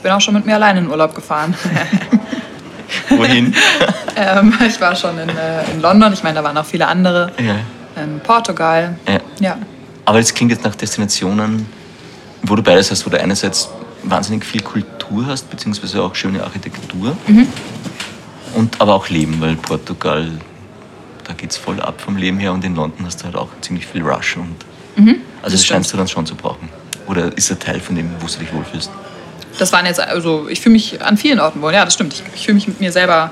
[0.01, 1.53] bin auch schon mit mir alleine in Urlaub gefahren.
[3.09, 3.53] Wohin?
[4.15, 7.33] ähm, ich war schon in, äh, in London, ich meine, da waren auch viele andere.
[7.37, 7.55] ja.
[8.01, 8.95] In Portugal.
[9.05, 9.19] ja.
[9.39, 9.57] Ja.
[10.05, 11.65] Aber es klingt jetzt nach Destinationen,
[12.43, 13.69] wo du beides hast, wo du einerseits
[14.03, 17.15] wahnsinnig viel Kultur hast, beziehungsweise auch schöne Architektur.
[18.55, 20.29] Und aber auch Leben, weil Portugal,
[21.25, 23.49] da geht es voll ab vom Leben her und in London hast du halt auch
[23.61, 24.37] ziemlich viel Rush.
[24.37, 24.55] Und
[24.97, 25.65] also das stimmt.
[25.65, 26.69] scheinst du dann schon zu brauchen.
[27.07, 28.89] Oder ist er Teil von dem, wo du dich wohlfühlst?
[29.57, 31.73] Das waren jetzt, also ich fühle mich an vielen Orten wohl.
[31.73, 32.13] Ja, das stimmt.
[32.13, 33.31] Ich, ich fühle mich mit mir selber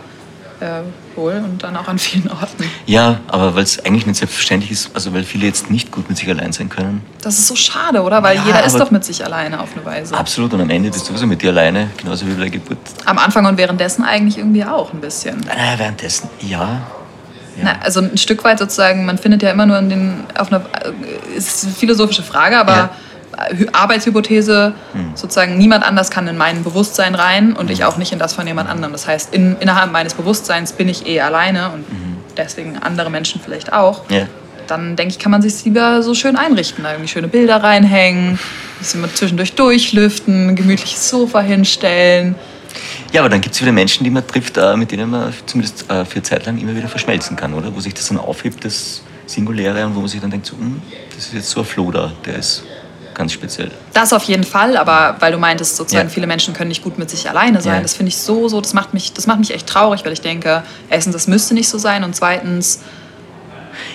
[0.60, 0.82] äh,
[1.16, 2.64] wohl und dann auch an vielen Orten.
[2.86, 6.18] Ja, aber weil es eigentlich nicht selbstverständlich ist, also weil viele jetzt nicht gut mit
[6.18, 7.04] sich allein sein können.
[7.22, 8.24] Das ist so schade, oder?
[8.24, 10.16] Weil Ja, jeder ist doch mit sich alleine auf eine Weise.
[10.18, 12.78] Absolut, und am Ende bist du sowieso mit dir alleine, genauso wie bei der Geburt.
[13.06, 15.40] Am Anfang und währenddessen eigentlich irgendwie auch ein bisschen.
[15.42, 16.60] Naja, währenddessen, ja.
[16.60, 16.80] ja.
[17.62, 20.62] Na, also ein Stück weit sozusagen, man findet ja immer nur in den, auf einer,
[20.84, 22.90] äh, ist eine philosophische Frage, aber Ja.
[23.36, 24.74] Hy- Arbeitshypothese,
[25.16, 28.48] sozusagen niemand anders kann in mein Bewusstsein rein und ich auch nicht in das von
[28.48, 28.92] jemand anderem.
[28.92, 31.86] Das heißt, in, innerhalb meines Bewusstseins bin ich eh alleine und
[32.36, 34.10] deswegen andere Menschen vielleicht auch.
[34.10, 34.26] ja.
[34.68, 38.38] Dann denke ich, kann man sich lieber so schön einrichten, da irgendwie schöne Bilder reinhängen,
[38.82, 42.36] ein zwischendurch durchlüften, ein gemütliches Sofa hinstellen.
[43.14, 45.90] Ja, aber dann gibt es wieder Menschen, die man trifft, äh, mit denen man zumindest
[45.90, 47.74] äh, für Zeit lang immer wieder verschmelzen kann, oder?
[47.74, 50.82] Wo sich das dann aufhebt, das Singuläre, und wo man sich dann denkt, so, hm,
[51.16, 52.64] das ist jetzt so ein Flow da, der ist
[53.18, 53.72] ganz speziell.
[53.94, 56.14] Das auf jeden Fall, aber weil du meintest, sozusagen Ja.
[56.14, 57.76] viele Menschen können nicht gut mit sich alleine sein.
[57.78, 57.82] Ja.
[57.82, 60.22] Das finde ich so, so, das macht, mich, das macht mich echt traurig, weil ich
[60.22, 62.80] denke, erstens, das müsste nicht so sein und zweitens,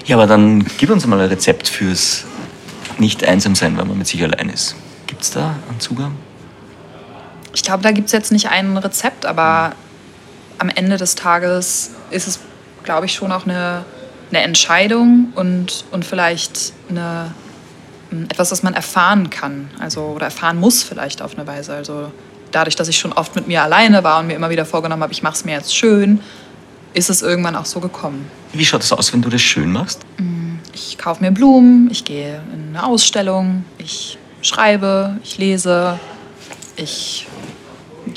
[0.05, 2.25] Ja, aber dann gib uns mal ein Rezept fürs
[2.99, 4.75] nicht einsam sein, wenn man mit sich allein ist.
[5.07, 6.15] Gibt es da einen Zugang?
[7.55, 9.73] ich glaube, da gibt es jetzt nicht ein Rezept, aber
[10.59, 12.39] am Ende des Tages ist es,
[12.83, 13.85] glaube ich, schon auch eine,
[14.31, 17.33] eine Entscheidung und, und vielleicht eine,
[18.29, 19.71] etwas, das man erfahren kann.
[19.79, 21.75] Also, oder erfahren muss vielleicht auf eine Weise.
[21.75, 22.13] Also
[22.51, 25.13] dadurch, dass ich schon oft mit mir alleine war und mir immer wieder vorgenommen habe,
[25.13, 26.21] ich mache es mir jetzt schön,
[26.95, 28.31] ist es irgendwann auch so gekommen.
[28.53, 30.01] Wie schaut es aus, wenn du das schön machst?
[30.75, 35.99] Ich kaufe mir Blumen, ich gehe in eine Ausstellung, ich schreibe, ich lese,
[36.77, 37.27] ich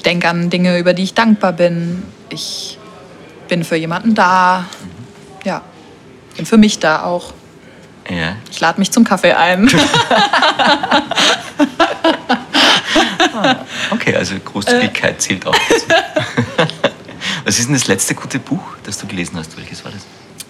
[0.06, 2.78] denke an Dinge, über die ich dankbar bin, ich
[3.48, 4.66] bin für jemanden da,
[5.44, 5.62] ja,
[6.36, 7.34] bin für mich da auch.
[8.10, 8.36] Ja.
[8.52, 9.70] Ich lade mich zum Kaffee ein.
[13.92, 15.86] Okay, also Großzügigkeit zählt auch dazu.
[17.46, 19.56] Was ist denn das letzte gute Buch, das du gelesen hast?
[19.58, 20.02] Welches war das?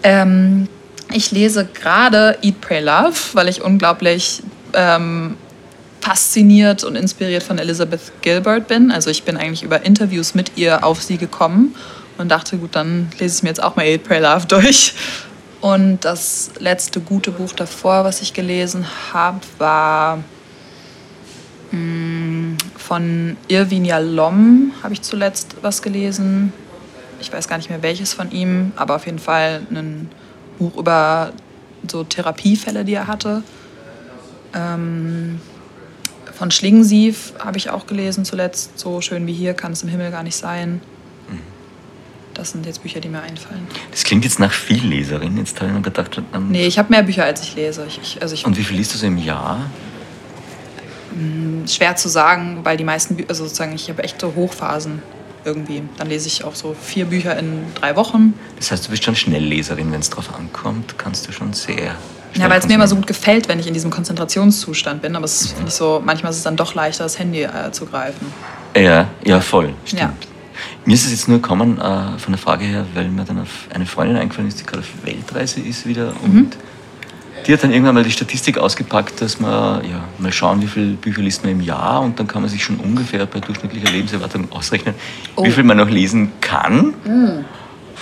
[0.03, 0.67] Ähm,
[1.11, 4.41] ich lese gerade Eat, Pray, Love, weil ich unglaublich
[4.73, 5.35] ähm,
[5.99, 8.91] fasziniert und inspiriert von Elizabeth Gilbert bin.
[8.91, 11.75] Also ich bin eigentlich über Interviews mit ihr auf sie gekommen
[12.17, 14.93] und dachte, gut, dann lese ich mir jetzt auch mal Eat, Pray, Love durch.
[15.61, 20.17] Und das letzte gute Buch davor, was ich gelesen habe, war
[21.71, 26.53] mh, mm, von Irvin Yalom, habe ich zuletzt was gelesen.
[27.19, 30.09] Ich weiß gar nicht mehr welches von ihm, aber auf jeden Fall ein
[30.59, 31.31] Buch über
[31.89, 33.43] so Therapiefälle, die er hatte.
[34.53, 35.39] Ähm,
[36.33, 38.77] von Schlingensief habe ich auch gelesen zuletzt.
[38.77, 40.81] So schön wie hier kann es im Himmel gar nicht sein.
[42.35, 42.39] Mhm.
[42.39, 43.67] Das sind jetzt Bücher, die mir einfallen.
[43.91, 45.37] Das klingt jetzt nach viel Leserin.
[45.37, 46.21] Jetzt habe ich mir gedacht.
[46.33, 47.85] Ähm nee, ich habe mehr Bücher, als ich lese.
[47.87, 49.59] Ich, ich, also ich, Und wie viel liest du so im Jahr?
[51.13, 55.01] Hm, schwer zu sagen, weil die meisten Bücher, also sozusagen, ich habe echt so Hochphasen
[55.45, 55.83] irgendwie.
[55.97, 58.33] Dann lese ich auch so vier Bücher in drei Wochen.
[58.57, 61.95] Das heißt, du bist schon Schnellleserin, wenn es drauf ankommt, kannst du schon sehr.
[62.33, 65.15] Ja, weil es mir immer so gut gefällt, wenn ich in diesem Konzentrationszustand bin.
[65.15, 67.85] Aber es finde ich so, manchmal ist es dann doch leichter, das Handy äh, zu
[67.85, 68.33] greifen.
[68.75, 69.73] Ja, ja, voll.
[69.85, 70.01] Stimmt.
[70.01, 70.13] Ja.
[70.85, 73.67] Mir ist es jetzt nur gekommen äh, von der Frage her, weil mir dann auf
[73.73, 76.51] eine Freundin eingefallen ist, die gerade auf Weltreise ist wieder und mhm
[77.45, 80.93] die hat dann irgendwann mal die Statistik ausgepackt, dass man ja, mal schauen, wie viele
[80.93, 84.51] Bücher liest man im Jahr und dann kann man sich schon ungefähr bei durchschnittlicher Lebenserwartung
[84.51, 84.95] ausrechnen,
[85.35, 85.45] oh.
[85.45, 86.93] wie viel man noch lesen kann.
[87.05, 87.45] Mhm.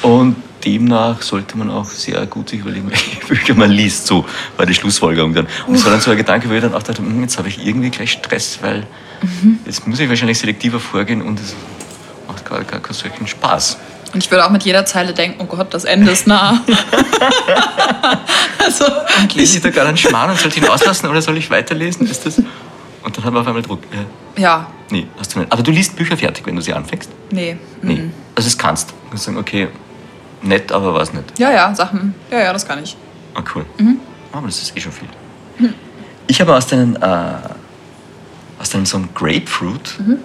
[0.02, 4.08] Und demnach sollte man auch sehr gut sich überlegen, welche Bücher man liest.
[4.08, 4.26] So
[4.56, 5.48] war die Schlussfolgerung dann.
[5.68, 7.50] Und es war dann so ein Gedanke, wo ich dann auch dachte, hm, jetzt habe
[7.50, 8.86] ich irgendwie gleich Stress, weil
[9.22, 9.60] mhm.
[9.66, 11.56] jetzt muss ich wahrscheinlich selektiver vorgehen und es
[12.34, 13.78] macht gerade gar keinen solchen Spaß.
[14.14, 16.62] Und ich würde auch mit jeder Zeile denken, oh Gott, das Ende ist nah.
[18.60, 18.86] also,
[19.22, 21.50] und lese ich da gerade einen Schmarrn und soll ich ihn auslassen oder soll ich
[21.50, 22.06] weiterlesen?
[22.08, 22.38] Ist das?
[22.38, 23.82] Und dann haben wir auf einmal Druck.
[24.38, 24.42] Ja.
[24.42, 24.68] ja.
[24.92, 25.52] Nee, hast du nicht.
[25.52, 27.10] Aber du liest Bücher fertig, wenn du sie anfängst?
[27.32, 27.58] Nee.
[27.82, 27.96] Nee.
[27.96, 28.14] Mhm.
[28.36, 28.92] Also das kannst.
[28.92, 29.68] Du kannst sagen, okay,
[30.44, 31.40] nett, aber was nicht.
[31.40, 32.14] Ja, ja, Sachen.
[32.30, 32.96] Ja, ja, das kann ich.
[33.34, 33.66] Ah, cool.
[33.80, 34.00] Mhm.
[34.32, 35.08] Aber das ist eh schon viel.
[35.58, 35.74] Mhm.
[36.28, 37.36] Ich habe aus deinen, äh,
[38.60, 40.20] aus deinem Song Grapefruit mhm.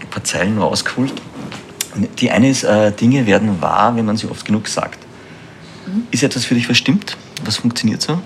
[0.00, 1.14] ein paar Zeilen rausgeholt
[1.94, 4.98] die eine ist, äh, Dinge werden wahr, wenn man sie oft genug sagt.
[5.86, 6.06] Mhm.
[6.10, 7.16] Ist etwas für dich, was stimmt?
[7.44, 8.20] Was funktioniert so?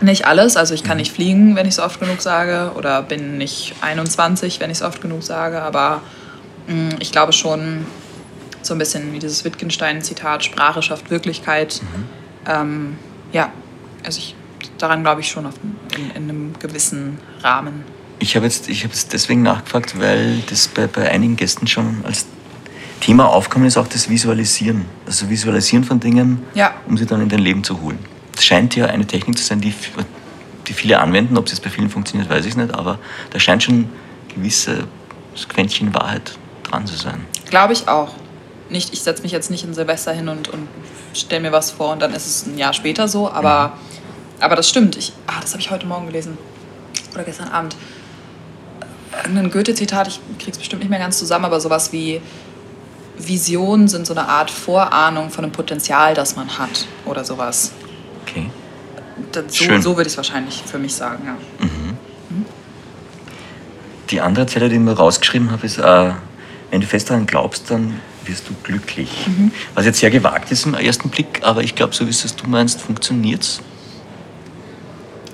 [0.00, 0.56] Nicht alles.
[0.56, 1.02] Also ich kann mhm.
[1.02, 2.72] nicht fliegen, wenn ich es oft genug sage.
[2.76, 5.62] Oder bin nicht 21, wenn ich es oft genug sage.
[5.62, 6.02] Aber
[6.66, 7.86] mh, mm, ich glaube schon,
[8.62, 11.80] so ein bisschen wie dieses Wittgenstein-Zitat, Sprache schafft Wirklichkeit.
[11.82, 12.04] Mhm.
[12.46, 12.98] Ähm,
[13.32, 13.52] ja,
[14.04, 14.34] also ich,
[14.78, 15.54] daran glaube ich schon auf,
[15.96, 17.84] in, in, einem gewissen Rahmen.
[18.20, 22.26] Ich habe jetzt, hab jetzt deswegen nachgefragt, weil das bei, bei einigen Gästen schon als
[23.00, 24.86] Thema aufkommen ist auch das Visualisieren.
[25.06, 26.74] Also Visualisieren von Dingen, ja.
[26.88, 27.98] um sie dann in dein Leben zu holen.
[28.34, 29.74] Das scheint ja eine Technik zu sein, die,
[30.66, 31.36] die viele anwenden.
[31.36, 32.74] Ob es bei vielen funktioniert, weiß ich nicht.
[32.74, 32.98] Aber
[33.30, 33.92] da scheint schon ein
[34.34, 34.84] gewisses
[35.48, 37.24] Quäntchen Wahrheit dran zu sein.
[37.50, 38.14] Glaube ich auch.
[38.70, 40.68] Nicht, ich setze mich jetzt nicht in Silvester hin und, und
[41.14, 43.30] stelle mir was vor und dann ist es ein Jahr später so.
[43.30, 44.42] Aber, mhm.
[44.42, 44.96] aber das stimmt.
[44.96, 46.36] Ich, ah, das habe ich heute Morgen gelesen.
[47.14, 47.76] Oder gestern Abend.
[49.24, 52.20] Ein Goethe-Zitat, ich kriege es bestimmt nicht mehr ganz zusammen, aber sowas wie
[53.18, 57.72] Visionen sind so eine Art Vorahnung von einem Potenzial, das man hat oder sowas.
[58.22, 58.50] Okay.
[59.32, 61.64] Das, so, so würde ich es wahrscheinlich für mich sagen, ja.
[61.64, 61.96] Mhm.
[62.30, 62.46] Mhm.
[64.10, 66.12] Die andere Zelle, die ich mir rausgeschrieben habe, ist, äh,
[66.70, 69.26] wenn du fest daran glaubst, dann wirst du glücklich.
[69.26, 69.52] Mhm.
[69.74, 72.46] Was jetzt sehr gewagt ist im ersten Blick, aber ich glaube, so wie es du
[72.48, 73.60] meinst, funktioniert es.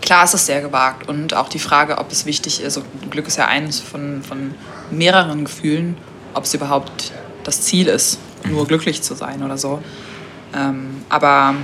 [0.01, 3.27] Klar ist es sehr gewagt und auch die Frage, ob es wichtig ist, also Glück
[3.27, 4.55] ist ja eines von, von
[4.91, 5.97] mehreren Gefühlen,
[6.35, 7.13] ob es überhaupt
[7.45, 8.19] das Ziel ist,
[8.49, 9.83] nur glücklich zu sein oder so.
[10.55, 11.55] Ähm, aber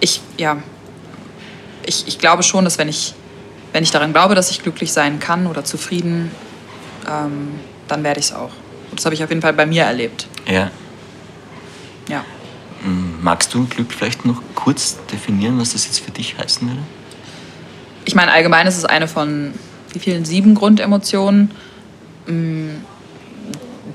[0.00, 0.58] ich, ja,
[1.84, 3.14] ich, ich glaube schon, dass wenn ich,
[3.72, 6.30] wenn ich daran glaube, dass ich glücklich sein kann oder zufrieden,
[7.08, 7.50] ähm,
[7.88, 8.50] dann werde ich es auch.
[8.90, 10.26] Und das habe ich auf jeden Fall bei mir erlebt.
[10.46, 10.70] Ja.
[12.08, 12.24] Ja.
[12.84, 16.82] Mm, magst du Glück vielleicht noch kurz definieren, was das jetzt für dich heißen würde?
[18.04, 19.52] Ich meine, allgemein ist es eine von
[19.92, 21.50] wie vielen sieben Grundemotionen.
[22.28, 22.82] Mm,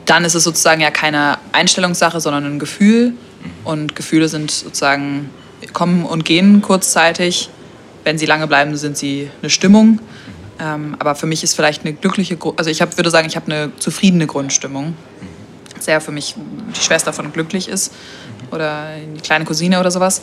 [0.05, 3.13] dann ist es sozusagen ja keine Einstellungssache, sondern ein Gefühl.
[3.63, 5.29] Und Gefühle sind sozusagen
[5.71, 7.49] kommen und gehen kurzzeitig.
[8.03, 9.99] Wenn sie lange bleiben, sind sie eine Stimmung.
[10.59, 13.71] Ähm, aber für mich ist vielleicht eine glückliche, also ich würde sagen, ich habe eine
[13.77, 14.95] zufriedene Grundstimmung.
[15.79, 16.36] Sehr für mich
[16.75, 17.93] die Schwester von glücklich ist
[18.51, 20.21] oder die kleine Cousine oder sowas.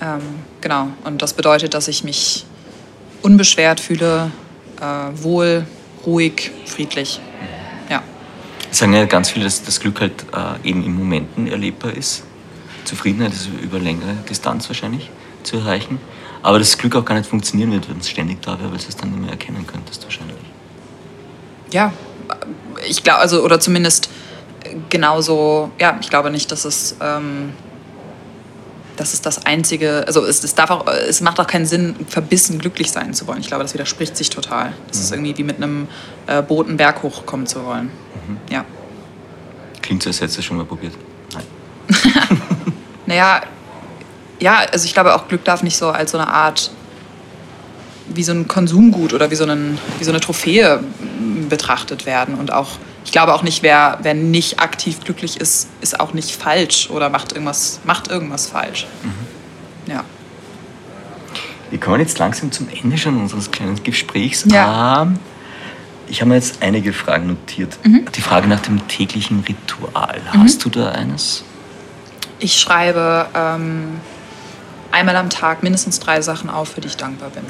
[0.00, 0.20] Ähm,
[0.60, 0.88] genau.
[1.04, 2.46] Und das bedeutet, dass ich mich
[3.22, 4.30] unbeschwert fühle,
[4.80, 5.66] äh, wohl,
[6.06, 7.20] ruhig, friedlich.
[8.70, 12.22] Sagen ja ganz viele, dass das Glück halt äh, eben in Momenten erlebbar ist.
[12.84, 15.10] Zufriedenheit ist über längere Distanz wahrscheinlich
[15.42, 15.98] zu erreichen.
[16.42, 18.84] Aber das Glück auch gar nicht funktionieren wird, wenn es ständig da wäre, weil du
[18.88, 20.36] es dann nicht mehr erkennen könntest wahrscheinlich.
[21.72, 21.92] Ja,
[22.88, 24.10] ich glaube, also, oder zumindest
[24.88, 27.52] genauso, ja, ich glaube nicht, dass es, ähm,
[29.00, 32.58] das ist das Einzige, also es, es, darf auch, es macht auch keinen Sinn, verbissen
[32.58, 33.40] glücklich sein zu wollen.
[33.40, 34.74] Ich glaube, das widerspricht sich total.
[34.88, 35.02] Das mhm.
[35.02, 35.88] ist irgendwie wie mit einem
[36.26, 37.86] äh, Boot einen Berg hochkommen zu wollen.
[37.86, 38.36] Mhm.
[38.50, 38.66] Ja.
[39.80, 40.92] Klingt so, als hättest du schon mal probiert.
[41.32, 42.42] Nein.
[43.06, 43.40] naja,
[44.38, 46.70] ja, also ich glaube auch Glück darf nicht so als so eine Art,
[48.06, 50.84] wie so ein Konsumgut oder wie so, einen, wie so eine Trophäe
[51.48, 52.34] betrachtet werden.
[52.34, 52.72] Und auch,
[53.04, 57.08] ich glaube auch nicht, wer, wer nicht aktiv glücklich ist, ist auch nicht falsch oder
[57.08, 58.86] macht irgendwas, macht irgendwas falsch.
[59.02, 59.90] Mhm.
[59.92, 60.04] Ja.
[61.70, 64.44] Wir kommen jetzt langsam zum Ende schon unseres kleinen Gesprächs.
[64.46, 65.02] Ja.
[65.02, 65.18] Ähm,
[66.08, 67.78] ich habe mir jetzt einige Fragen notiert.
[67.84, 68.06] Mhm.
[68.14, 70.20] Die Frage nach dem täglichen Ritual.
[70.32, 70.42] Mhm.
[70.42, 71.44] Hast du da eines?
[72.40, 74.00] Ich schreibe ähm,
[74.90, 77.44] einmal am Tag mindestens drei Sachen auf, für die ich dankbar bin.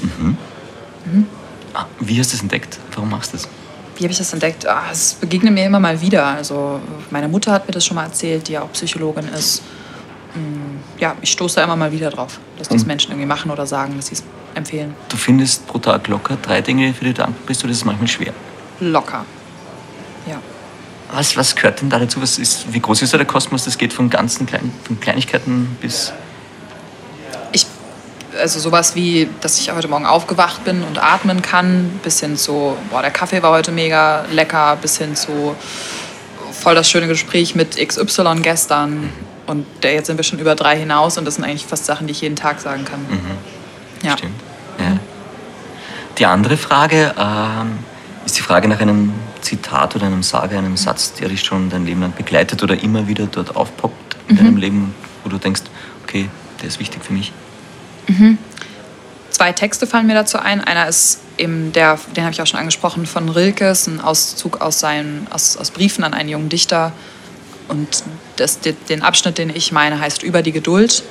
[0.00, 0.36] Mhm.
[1.04, 1.26] Mhm.
[1.74, 2.78] Ah, wie hast du es entdeckt?
[2.94, 3.48] Warum machst du es?
[3.96, 4.66] Wie habe ich das entdeckt?
[4.66, 6.24] Ah, es begegnet mir immer mal wieder.
[6.24, 6.80] Also
[7.10, 9.62] meine Mutter hat mir das schon mal erzählt, die ja auch Psychologin ist.
[10.34, 13.66] Mm, ja, ich stoße da immer mal wieder drauf, dass das Menschen irgendwie machen oder
[13.66, 14.22] sagen, dass sie es
[14.54, 14.94] empfehlen.
[15.08, 17.84] Du findest pro Tag locker drei Dinge, für die du dankbar bist, oder ist es
[17.84, 18.32] manchmal schwer?
[18.80, 19.24] Locker.
[20.26, 20.40] Ja.
[21.12, 22.22] Was, was gehört denn da dazu?
[22.22, 23.64] Was ist, wie groß ist da der Kosmos?
[23.64, 26.12] Das geht von ganzen kleinen, von Kleinigkeiten bis.
[28.38, 32.76] Also sowas wie, dass ich heute Morgen aufgewacht bin und atmen kann, bis hin zu,
[32.90, 35.54] boah, der Kaffee war heute mega lecker, bis hin zu
[36.52, 39.10] voll das schöne Gespräch mit XY gestern.
[39.46, 42.12] Und jetzt sind wir schon über drei hinaus und das sind eigentlich fast Sachen, die
[42.12, 43.00] ich jeden Tag sagen kann.
[43.00, 44.06] Mhm.
[44.06, 44.16] Ja.
[44.16, 44.40] Stimmt.
[44.78, 44.98] Ja.
[46.18, 47.78] Die andere Frage ähm,
[48.24, 51.84] ist die Frage nach einem Zitat oder einem Sage, einem Satz, der dich schon dein
[51.84, 54.38] Leben lang begleitet oder immer wieder dort aufpoppt in mhm.
[54.38, 55.62] deinem Leben, wo du denkst,
[56.04, 56.28] okay,
[56.60, 57.32] der ist wichtig für mich?
[58.08, 58.38] Mhm.
[59.30, 60.62] Zwei Texte fallen mir dazu ein.
[60.62, 64.60] Einer ist eben der, den habe ich auch schon angesprochen, von Rilke, ist ein Auszug
[64.60, 66.92] aus, seinen, aus, aus Briefen an einen jungen Dichter.
[67.68, 68.04] Und
[68.36, 71.02] das, den Abschnitt, den ich meine, heißt Über die Geduld.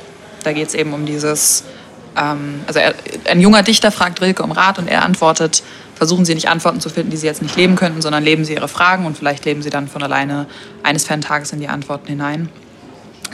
[0.43, 1.63] Da geht es eben um dieses,
[2.15, 2.93] ähm, also er,
[3.25, 5.63] ein junger Dichter fragt Rilke um Rat und er antwortet,
[5.95, 8.53] versuchen Sie nicht Antworten zu finden, die Sie jetzt nicht leben könnten, sondern leben Sie
[8.53, 10.47] Ihre Fragen und vielleicht leben Sie dann von alleine
[10.83, 12.49] eines fernen Tages in die Antworten hinein.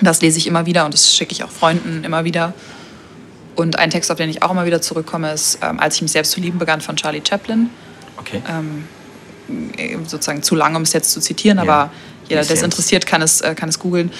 [0.01, 2.53] Das lese ich immer wieder und das schicke ich auch Freunden immer wieder.
[3.57, 6.11] Und ein Text, auf den ich auch immer wieder zurückkomme, ist ähm, Als ich mich
[6.11, 7.71] selbst zu lieben begann von Charlie Chaplin.
[8.17, 8.41] Okay.
[8.47, 8.85] Ähm,
[10.05, 11.63] sozusagen zu lang, um es jetzt zu zitieren, ja.
[11.63, 11.91] aber
[12.29, 14.11] jeder, der es interessiert, kann es, äh, kann es googeln.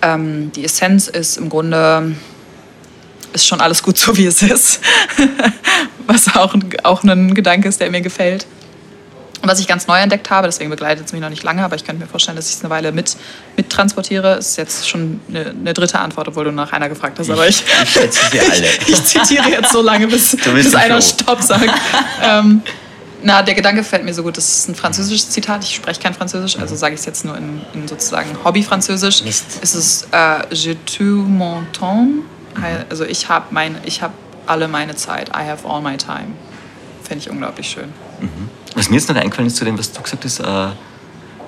[0.00, 2.14] Ähm, die Essenz ist im Grunde,
[3.32, 4.80] ist schon alles gut so, wie es ist.
[6.06, 8.46] Was auch, auch ein Gedanke ist, der mir gefällt.
[9.42, 11.84] Was ich ganz neu entdeckt habe, deswegen begleitet es mich noch nicht lange, aber ich
[11.84, 13.16] könnte mir vorstellen, dass ich es eine Weile mit,
[13.56, 17.30] mit transportiere, ist jetzt schon eine, eine, dritte Antwort, obwohl du nach einer gefragt hast.
[17.30, 18.66] Aber ich, ich, sie alle.
[18.86, 21.70] ich zitiere jetzt so lange, bis, bis einer Stopp sagt.
[22.22, 22.62] ähm,
[23.22, 24.36] na, der Gedanke fällt mir so gut.
[24.36, 25.64] Das ist ein französisches Zitat.
[25.64, 29.22] Ich spreche kein Französisch, also sage ich es jetzt nur in, in sozusagen Hobby-Französisch.
[29.26, 32.24] Es ist äh, Je tue mon temps.
[32.90, 34.12] Also ich habe hab
[34.46, 35.28] alle meine Zeit.
[35.28, 36.34] I have all my time.
[37.02, 37.92] Finde ich unglaublich schön.
[38.20, 38.50] Mhm.
[38.78, 40.68] Was mir jetzt noch eingefallen ist zu dem, was du gesagt hast, äh,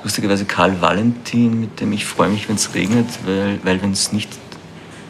[0.03, 4.11] lustigerweise Karl Valentin, mit dem ich freue mich, wenn es regnet, weil, weil wenn es
[4.11, 4.28] nicht,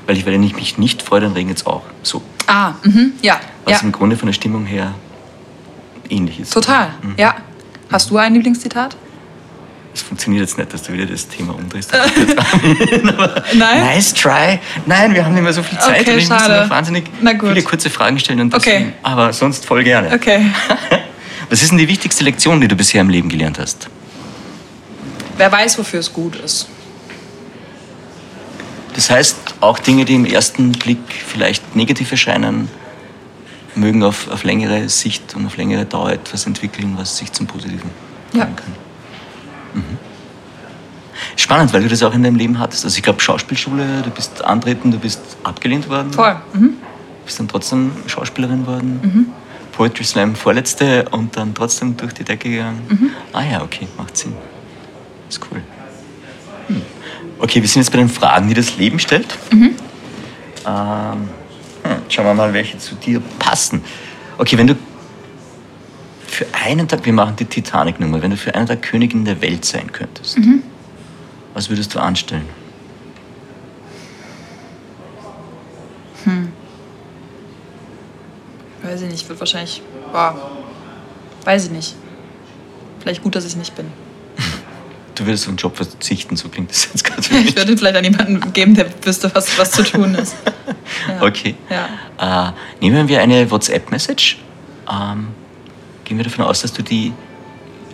[0.06, 1.82] weil ich, wenn ich mich nicht freue, dann regnet es auch.
[2.02, 2.20] So.
[2.46, 3.40] Ah, mhm, ja.
[3.64, 3.86] Was ja.
[3.86, 4.94] im Grunde von der Stimmung her
[6.10, 6.52] ähnlich ist.
[6.52, 7.14] Total, mhm.
[7.16, 7.36] ja.
[7.90, 8.98] Hast du ein Lieblingszitat?
[9.94, 11.90] Es funktioniert jetzt nicht, dass du wieder das Thema umdrehst.
[13.54, 13.80] Nein?
[13.80, 14.60] Nice try.
[14.84, 16.52] Nein, wir haben nicht mehr so viel Zeit okay, und ich schade.
[16.52, 18.40] muss noch wahnsinnig viele kurze Fragen stellen.
[18.40, 18.92] Und okay.
[19.02, 20.12] Aber sonst voll gerne.
[20.12, 20.44] Okay.
[21.50, 23.88] Was ist denn die wichtigste Lektion, die du bisher im Leben gelernt hast?
[25.36, 26.68] Wer weiß, wofür es gut ist.
[28.94, 32.68] Das heißt, auch Dinge, die im ersten Blick vielleicht negativ erscheinen,
[33.74, 37.90] mögen auf, auf längere Sicht und auf längere Dauer etwas entwickeln, was sich zum Positiven
[38.32, 38.44] ja.
[38.44, 38.54] kann.
[39.74, 39.98] Mhm.
[41.36, 42.84] Spannend, weil du das auch in deinem Leben hattest.
[42.84, 46.12] Also ich glaube, Schauspielschule, du bist antreten, du bist abgelehnt worden.
[46.12, 46.36] Voll.
[46.52, 46.74] Mhm.
[47.24, 49.00] Bist dann trotzdem Schauspielerin worden.
[49.02, 49.39] Mhm.
[49.80, 52.82] Poetry Slam vorletzte und dann trotzdem durch die Decke gegangen.
[52.86, 53.10] Mhm.
[53.32, 54.34] Ah ja, okay, macht Sinn.
[55.26, 55.62] Ist cool.
[56.66, 56.82] Hm.
[57.38, 59.38] Okay, wir sind jetzt bei den Fragen, die das Leben stellt.
[59.50, 59.74] Mhm.
[60.66, 61.28] Ähm,
[61.82, 63.82] hm, schauen wir mal, welche zu dir passen.
[64.36, 64.76] Okay, wenn du
[66.26, 69.64] für einen Tag, wir machen die Titanic-Nummer, wenn du für einen Tag Königin der Welt
[69.64, 70.62] sein könntest, mhm.
[71.54, 72.44] was würdest du anstellen?
[79.00, 79.80] Weiß ich nicht, wird wahrscheinlich.
[80.12, 80.36] Boah.
[81.44, 81.94] Weiß ich nicht.
[83.00, 83.86] Vielleicht gut, dass ich nicht bin.
[85.14, 87.48] Du würdest auf einen Job verzichten, so klingt das jetzt gerade für mich.
[87.50, 90.34] Ich würde vielleicht an jemanden geben, der wüsste, was, was zu tun ist.
[91.08, 91.22] Ja.
[91.22, 91.54] Okay.
[92.18, 92.48] Ja.
[92.48, 94.38] Äh, nehmen wir eine WhatsApp-Message.
[94.90, 95.28] Ähm,
[96.04, 97.12] gehen wir davon aus, dass du die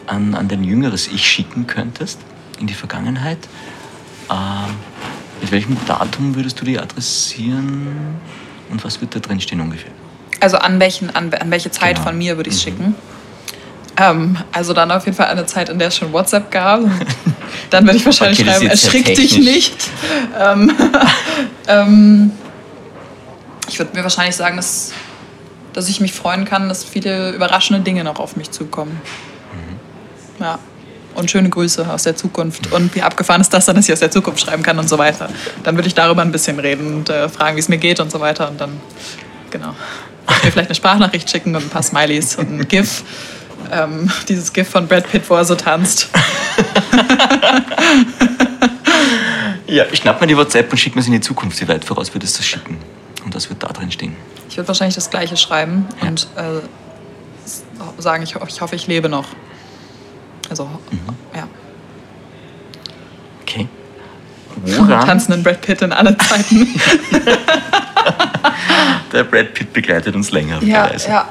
[0.06, 2.18] an, an dein jüngeres Ich schicken könntest,
[2.58, 3.38] in die Vergangenheit.
[4.30, 4.36] Ähm,
[5.40, 8.16] Mit welchem Datum würdest du die adressieren
[8.70, 9.92] und was wird da drin stehen ungefähr?
[10.40, 12.08] Also an, welchen, an, an welche Zeit Genau.
[12.08, 12.70] von mir würde ich es Mhm.
[12.70, 12.94] schicken?
[13.98, 16.80] Ähm, also dann auf jeden Fall eine Zeit, in der es schon WhatsApp gab.
[17.70, 19.74] Dann würde ich wahrscheinlich Okay, schreiben, erschrick dich nicht.
[20.38, 20.70] Ähm,
[21.68, 22.30] ähm,
[23.68, 24.92] ich würde mir wahrscheinlich sagen, dass,
[25.72, 29.00] dass ich mich freuen kann, dass viele überraschende Dinge noch auf mich zukommen.
[29.52, 30.44] Mhm.
[30.44, 30.58] Ja.
[31.14, 32.70] Und schöne Grüße aus der Zukunft.
[32.72, 34.98] Und wie abgefahren ist das dann, dass ich aus der Zukunft schreiben kann und so
[34.98, 35.30] weiter.
[35.64, 38.10] Dann würde ich darüber ein bisschen reden und äh, fragen, wie es mir geht und
[38.12, 38.50] so weiter.
[38.50, 38.78] Und dann,
[39.50, 39.74] genau.
[40.26, 43.02] Würde mir vielleicht eine Sprachnachricht schicken und ein paar Smileys und ein GIF.
[43.72, 46.08] Ähm, dieses GIF von Brad Pitt, wo er so tanzt.
[49.68, 51.60] Ja, ich schnapp mir die WhatsApp und schick mir sie in die Zukunft.
[51.60, 52.78] Wie weit voraus würdest du das schicken?
[53.24, 54.14] Und was wird da drin stehen?
[54.48, 56.08] Ich würde wahrscheinlich das Gleiche schreiben Ja.
[56.08, 56.60] und äh,
[58.00, 59.26] sagen, ich, ich hoffe, ich lebe noch.
[60.48, 60.70] Also,
[61.34, 61.48] ja.
[63.42, 63.66] Okay.
[64.78, 65.04] Woran?
[65.04, 66.68] Tanzenden Brad Pitt in alle Zeiten.
[69.12, 71.08] Der Brad Pitt begleitet uns länger auf der ja, Reise.
[71.08, 71.28] ja.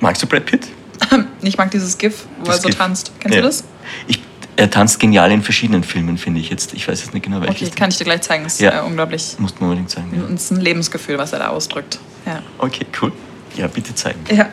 [0.00, 0.68] Magst du Brad Pitt?
[1.42, 2.78] Ich mag dieses GIF, wo Das er so Gift.
[2.78, 3.12] tanzt.
[3.20, 3.40] Kennst Ja.
[3.42, 3.64] du das?
[4.08, 4.20] Ich,
[4.56, 6.74] er tanzt genial in verschiedenen Filmen, finde ich jetzt.
[6.74, 7.68] Ich weiß jetzt nicht genau welches.
[7.68, 8.44] Okay, kann ich dir gleich zeigen.
[8.44, 8.80] Ist Ja.
[8.82, 9.36] äh, unglaublich.
[9.38, 9.96] Musst du mir unbedingt.
[10.28, 12.00] Und es ist ein Lebensgefühl, was er da ausdrückt.
[12.26, 12.42] Ja.
[12.58, 13.12] Okay, cool.
[13.56, 14.18] Ja, bitte zeigen.
[14.34, 14.48] ja.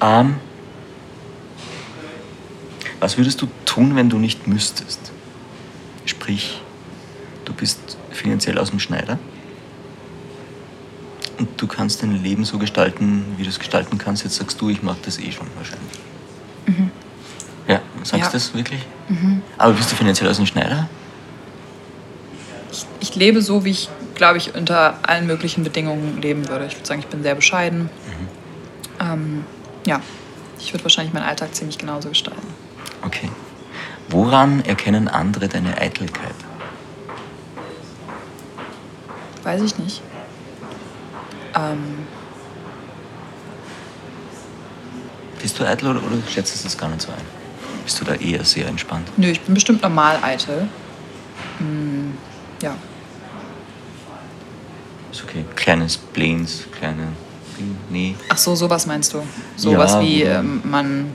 [0.00, 0.36] Ähm,
[2.98, 4.98] was würdest du tun, wenn du nicht müsstest?
[6.06, 6.60] Sprich,
[7.44, 7.78] du bist
[8.10, 9.18] finanziell aus dem Schneider
[11.40, 14.24] und du kannst dein Leben so gestalten, wie du es gestalten kannst.
[14.24, 15.98] Jetzt sagst du, ich mache das eh schon wahrscheinlich.
[17.66, 18.18] Ja, sagst Mhm.
[18.20, 18.26] Ja.
[18.26, 18.80] du das wirklich?
[19.58, 20.88] Aber bist du finanziell aus dem Schneider?
[22.70, 26.66] Ich, ich lebe so, wie ich, glaube ich, unter allen möglichen Bedingungen leben würde.
[26.66, 27.88] Ich würde sagen, ich bin sehr bescheiden.
[29.00, 29.44] Ähm,
[29.86, 30.00] ja,
[30.58, 32.46] ich würde wahrscheinlich meinen Alltag ziemlich genauso gestalten.
[33.02, 33.30] Okay.
[34.10, 36.34] Woran erkennen andere deine Eitelkeit?
[39.42, 40.02] Weiß ich nicht.
[41.54, 42.06] Ähm,
[45.40, 47.24] Bist du eitel oder, oder schätzt du das gar nicht so ein?
[47.84, 49.08] Bist du da eher sehr entspannt?
[49.16, 50.68] nö, ich bin bestimmt normal eitel.
[51.58, 52.14] Hm,
[52.62, 52.74] ja.
[55.10, 55.44] Ist okay.
[55.56, 57.08] Kleine Spleens, kleine.
[57.90, 58.14] Nee.
[58.28, 59.22] Ach so, sowas meinst du?
[59.56, 61.14] Sowas Ja, wie ähm, man.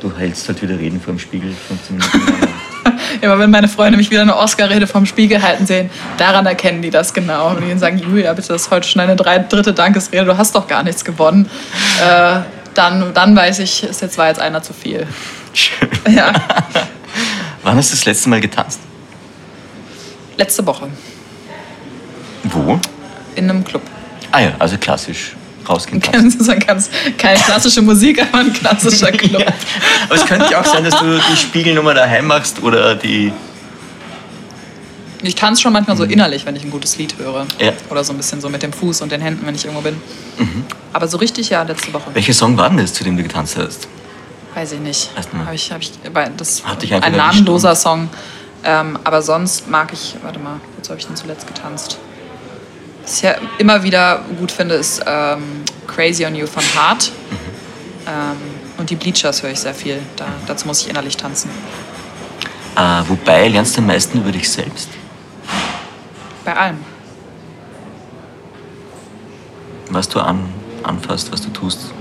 [0.00, 1.52] Du hältst halt wieder Reden vor dem Spiegel.
[1.52, 2.48] 15 Minuten.
[3.20, 6.90] Immer wenn meine Freunde mich wieder eine Oscar-Rede vom Spiegel halten sehen, daran erkennen die
[6.90, 7.50] das genau.
[7.50, 10.66] Und die sagen, Julia, bitte, das ist heute schon eine dritte Dankesrede, du hast doch
[10.66, 11.48] gar nichts gewonnen.
[12.04, 12.40] Äh,
[12.74, 15.06] dann, dann weiß ich, ist jetzt war jetzt einer zu viel.
[15.54, 15.88] Schön.
[16.14, 16.32] Ja,
[17.62, 18.80] Wann hast du das letzte Mal getanzt?
[20.36, 20.88] letzte Woche
[22.44, 22.80] Wo?
[23.34, 23.82] in einem Club.
[24.32, 25.36] Ah ja, also klassisch.
[25.68, 26.02] Rausgehen.
[26.30, 29.40] Sie so ganz keine klassische Musik, aber ein klassischer Club.
[29.40, 29.46] Ja.
[30.06, 33.32] Aber es könnte ja auch sein, dass du die Spiegelnummer daheim machst oder die.
[35.22, 37.44] Ich tanze schon manchmal so innerlich, wenn ich ein gutes Lied höre.
[37.44, 37.48] Mhm.
[37.58, 37.70] Ja.
[37.72, 37.76] Mhm.
[37.90, 40.00] Oder so ein bisschen so mit dem Fuß und den Händen, wenn ich irgendwo bin.
[40.92, 42.06] Aber so richtig, ja, letzte Woche.
[42.14, 43.86] Welcher Song war denn das, zu dem du getanzt hast?
[44.54, 45.16] Weiß ich nicht.
[45.16, 45.46] Weißt du mal?
[45.46, 45.92] Hab ich, hab ich,
[46.36, 48.08] das Hat dich ein namenloser Song.
[48.64, 51.98] Ähm, aber sonst mag ich, warte mal, wozu habe ich denn zuletzt getanzt?
[53.02, 57.10] Was ich ja immer wieder gut finde, ist ähm, Crazy on You von Hart.
[57.30, 57.36] Mhm.
[58.06, 58.36] Ähm,
[58.78, 60.00] und die Bleachers höre ich sehr viel.
[60.16, 61.50] Da, dazu muss ich innerlich tanzen.
[62.74, 64.88] Ah, wobei lernst du am meisten über dich selbst?
[66.44, 66.78] Bei allem.
[69.90, 70.48] Was du an,
[70.82, 71.92] anfasst, was du tust,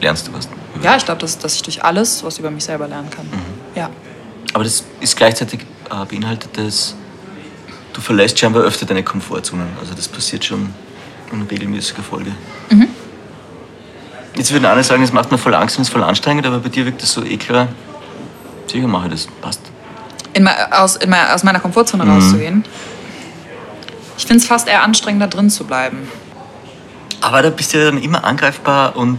[0.00, 0.48] lernst du was.
[0.82, 3.26] Ja, ich glaube, dass, dass ich durch alles was über mich selber lernen kann.
[3.26, 3.42] Mhm.
[3.74, 3.90] Ja.
[4.54, 6.94] Aber das ist gleichzeitig äh, beinhaltet das,
[7.94, 9.66] du verlässt scheinbar öfter deine Komfortzonen.
[9.80, 10.68] Also das passiert schon
[11.32, 12.32] in regelmäßiger Folge.
[14.36, 16.58] Jetzt würden alle sagen, es macht mir voll Angst und es ist voll anstrengend, aber
[16.58, 17.68] bei dir wirkt das so eh klar.
[18.66, 19.60] Sicher mache ich das, passt.
[20.32, 22.10] in, aus, in, aus meiner Komfortzone Mhm.
[22.10, 22.64] rauszugehen.
[24.18, 26.08] Ich finde es fast eher anstrengend, da drin zu bleiben.
[27.20, 29.18] Aber da bist du ja dann immer angreifbar und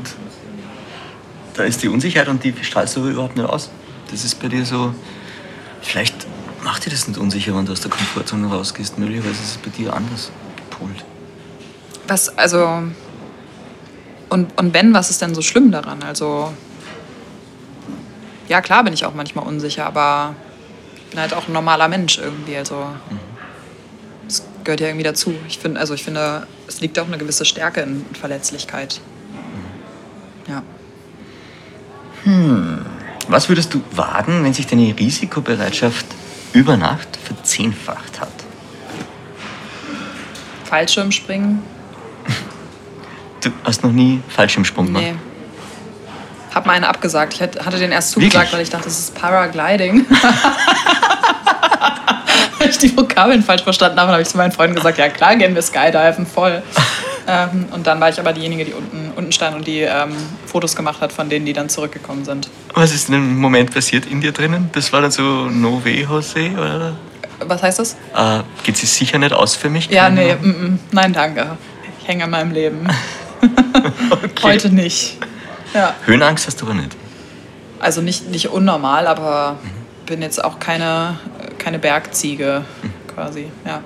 [1.54, 3.70] da ist die Unsicherheit und die strahlst du überhaupt nicht aus.
[4.12, 4.94] Das ist bei dir so,
[5.82, 6.14] vielleicht
[6.66, 8.98] macht dir das nicht unsicher, wenn du aus der Komfortzone rausgehst.
[8.98, 11.06] Möglicherweise ist es bei dir anders gepolt.
[12.08, 12.84] Was, also.
[14.30, 16.04] Und, und wenn, was ist denn so schlimm daran?
[16.04, 16.52] Also.
[18.50, 20.36] Ja, klar bin ich auch manchmal unsicher, aber
[20.98, 22.58] ich bin halt auch ein normaler Mensch irgendwie.
[22.58, 22.88] Also.
[24.28, 25.36] Das gehört ja irgendwie dazu.
[25.48, 29.00] Ich finde, also ich finde, es liegt auch eine gewisse Stärke in Verletzlichkeit.
[30.48, 30.64] Ja.
[33.28, 36.08] Was würdest du wagen, wenn sich deine Risikobereitschaft
[36.56, 38.30] über Nacht verzehnfacht hat?
[40.64, 41.62] Fallschirmspringen?
[43.42, 45.04] Du hast noch nie Fallschirmsprung gemacht?
[45.04, 45.16] Nee.
[46.56, 47.34] Hab mal einen abgesagt.
[47.34, 48.54] Ich hatte den erst zugesagt, Wirklich?
[48.54, 50.06] weil ich dachte, das ist Paragliding.
[52.58, 55.36] weil ich die Vokabeln falsch verstanden habe, habe ich zu meinen Freunden gesagt, ja klar,
[55.36, 56.64] gehen wir Skydiven, voll.
[57.28, 60.14] ähm, und dann war ich aber diejenige, die unten, unten stand und die ähm,
[60.46, 62.50] Fotos gemacht hat von denen, die dann zurückgekommen sind.
[62.74, 64.70] Was ist in dem Moment passiert in dir drinnen?
[64.74, 66.96] Das war dann so No way, Jose, oder?
[67.40, 67.94] Was heißt das?
[68.16, 69.90] Äh, geht sie sicher nicht aus für mich?
[69.90, 70.46] Ja, nee, Ahnung.
[70.48, 71.58] mm, mm, nein, danke.
[72.02, 72.88] Ich hänge an meinem Leben.
[74.12, 74.44] Okay.
[74.44, 75.18] Heute nicht.
[75.74, 75.94] Ja.
[76.06, 76.96] Höhenangst hast du aber nicht.
[77.80, 79.58] Also nicht, nicht unnormal, aber
[80.06, 81.20] bin jetzt auch keine,
[81.58, 82.64] keine Bergziege
[83.14, 83.48] quasi.
[83.66, 83.82] Ja.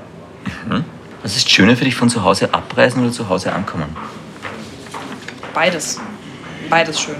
[1.23, 3.95] Was ist schöner für dich, von zu Hause abreisen oder zu Hause ankommen?
[5.53, 5.99] Beides.
[6.69, 7.17] Beides schön.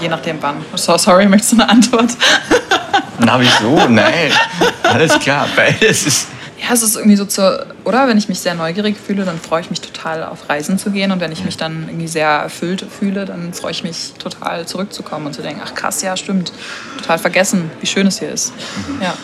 [0.00, 0.64] Je nachdem wann.
[0.74, 2.10] So, sorry, möchtest du eine Antwort?
[3.18, 3.88] Na, wieso?
[3.88, 4.32] Nein.
[4.82, 6.28] Alles klar, beides ist.
[6.60, 8.06] Ja, es ist irgendwie so zur, oder?
[8.06, 11.10] Wenn ich mich sehr neugierig fühle, dann freue ich mich total auf Reisen zu gehen.
[11.10, 15.26] Und wenn ich mich dann irgendwie sehr erfüllt fühle, dann freue ich mich total zurückzukommen
[15.26, 16.52] und zu denken, ach krass, ja, stimmt.
[16.98, 18.52] Total vergessen, wie schön es hier ist.
[19.00, 19.14] Ja.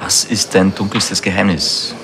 [0.00, 1.94] Was ist dein dunkelstes Geheimnis?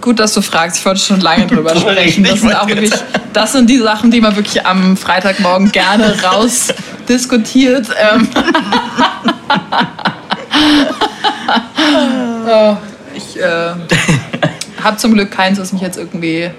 [0.00, 0.78] Gut, dass du fragst.
[0.78, 2.24] Ich wollte schon lange drüber sprechen.
[2.24, 2.92] Das sind auch wirklich,
[3.32, 6.72] das sind die Sachen, die man wirklich am Freitagmorgen gerne raus
[7.08, 7.88] diskutiert.
[7.98, 8.28] Ähm.
[12.46, 12.76] oh,
[13.14, 13.72] ich äh,
[14.82, 16.50] habe zum Glück keins, was mich jetzt irgendwie.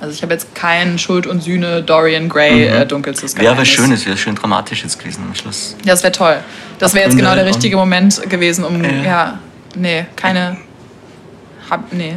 [0.00, 3.68] Also ich habe jetzt kein Schuld und Sühne Dorian Gray äh, dunkelstes Wäre aber Geheimnis.
[3.72, 5.76] schön, es wäre schön dramatisch jetzt gewesen am Schluss.
[5.84, 6.38] Ja, das wäre toll.
[6.80, 8.82] Das wäre jetzt genau der richtige Moment gewesen, um.
[8.82, 8.90] Ja.
[9.04, 9.38] Ja,
[9.76, 10.56] nee, keine.
[11.70, 12.16] Hab, nee.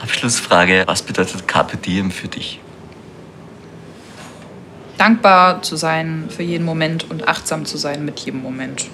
[0.00, 2.60] Abschlussfrage: Was bedeutet Carpe Diem für dich?
[4.98, 8.86] dankbar zu sein für jeden Moment und achtsam zu sein mit jedem Moment.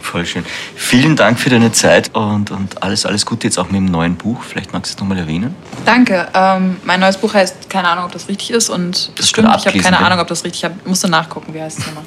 [0.00, 0.44] Voll schön.
[0.74, 4.16] Vielen Dank für deine Zeit und, und alles, alles Gute jetzt auch mit dem neuen
[4.16, 4.42] Buch.
[4.42, 5.54] Vielleicht magst du es nochmal erwähnen.
[5.86, 6.28] Danke.
[6.34, 9.66] Ähm, mein neues Buch heißt, keine Ahnung, ob das richtig ist und Das stimmt, ich
[9.66, 9.98] habe keine?
[9.98, 10.86] Ahnung, ob das richtig ist.
[10.86, 12.04] Musste nachgucken, wie heißt es nochmal.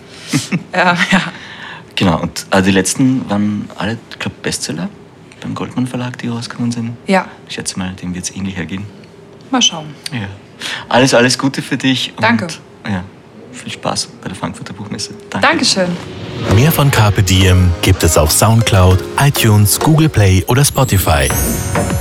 [0.71, 1.21] äh, ja.
[1.95, 4.89] Genau, und äh, die letzten waren alle, ich glaube, Bestseller
[5.45, 6.97] beim Goldmann Verlag, die rausgekommen sind.
[7.05, 8.83] ja, Ich schätze mal, dem wird es ähnlich ergehen.
[9.51, 9.93] mal schauen.
[10.11, 10.27] Ja.
[10.89, 12.13] Alles, alles Gute für dich.
[12.15, 12.47] Und, Danke.
[12.87, 13.03] Ja,
[13.51, 15.11] viel Spaß bei der Frankfurter Buchmesse.
[15.29, 15.47] Danke.
[15.47, 15.87] Dankeschön.
[16.55, 21.29] Mehr von Carpe Diem gibt es auf Soundcloud, iTunes, Google Play oder Spotify.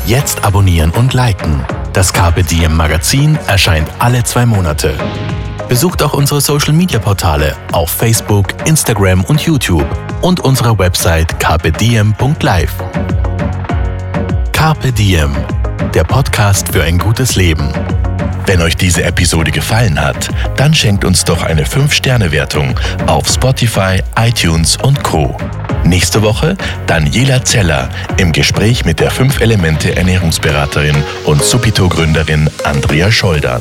[0.06, 1.64] Jetzt abonnieren und liken.
[1.92, 4.96] Das Carpe Diem Magazin erscheint alle zwei Monate.
[5.68, 9.86] Besucht auch unsere Social Media Portale auf Facebook, Instagram und YouTube
[10.24, 12.74] und unsere Website carpediem.live.
[14.52, 17.70] Carpe der Podcast für ein gutes Leben.
[18.46, 24.78] Wenn euch diese Episode gefallen hat, dann schenkt uns doch eine 5-Sterne-Wertung auf Spotify, iTunes
[24.78, 25.36] und Co.
[25.84, 26.56] Nächste Woche
[26.86, 30.96] Daniela Zeller im Gespräch mit der 5-Elemente-Ernährungsberaterin
[31.26, 33.60] und Supito-Gründerin Andrea Scholdan.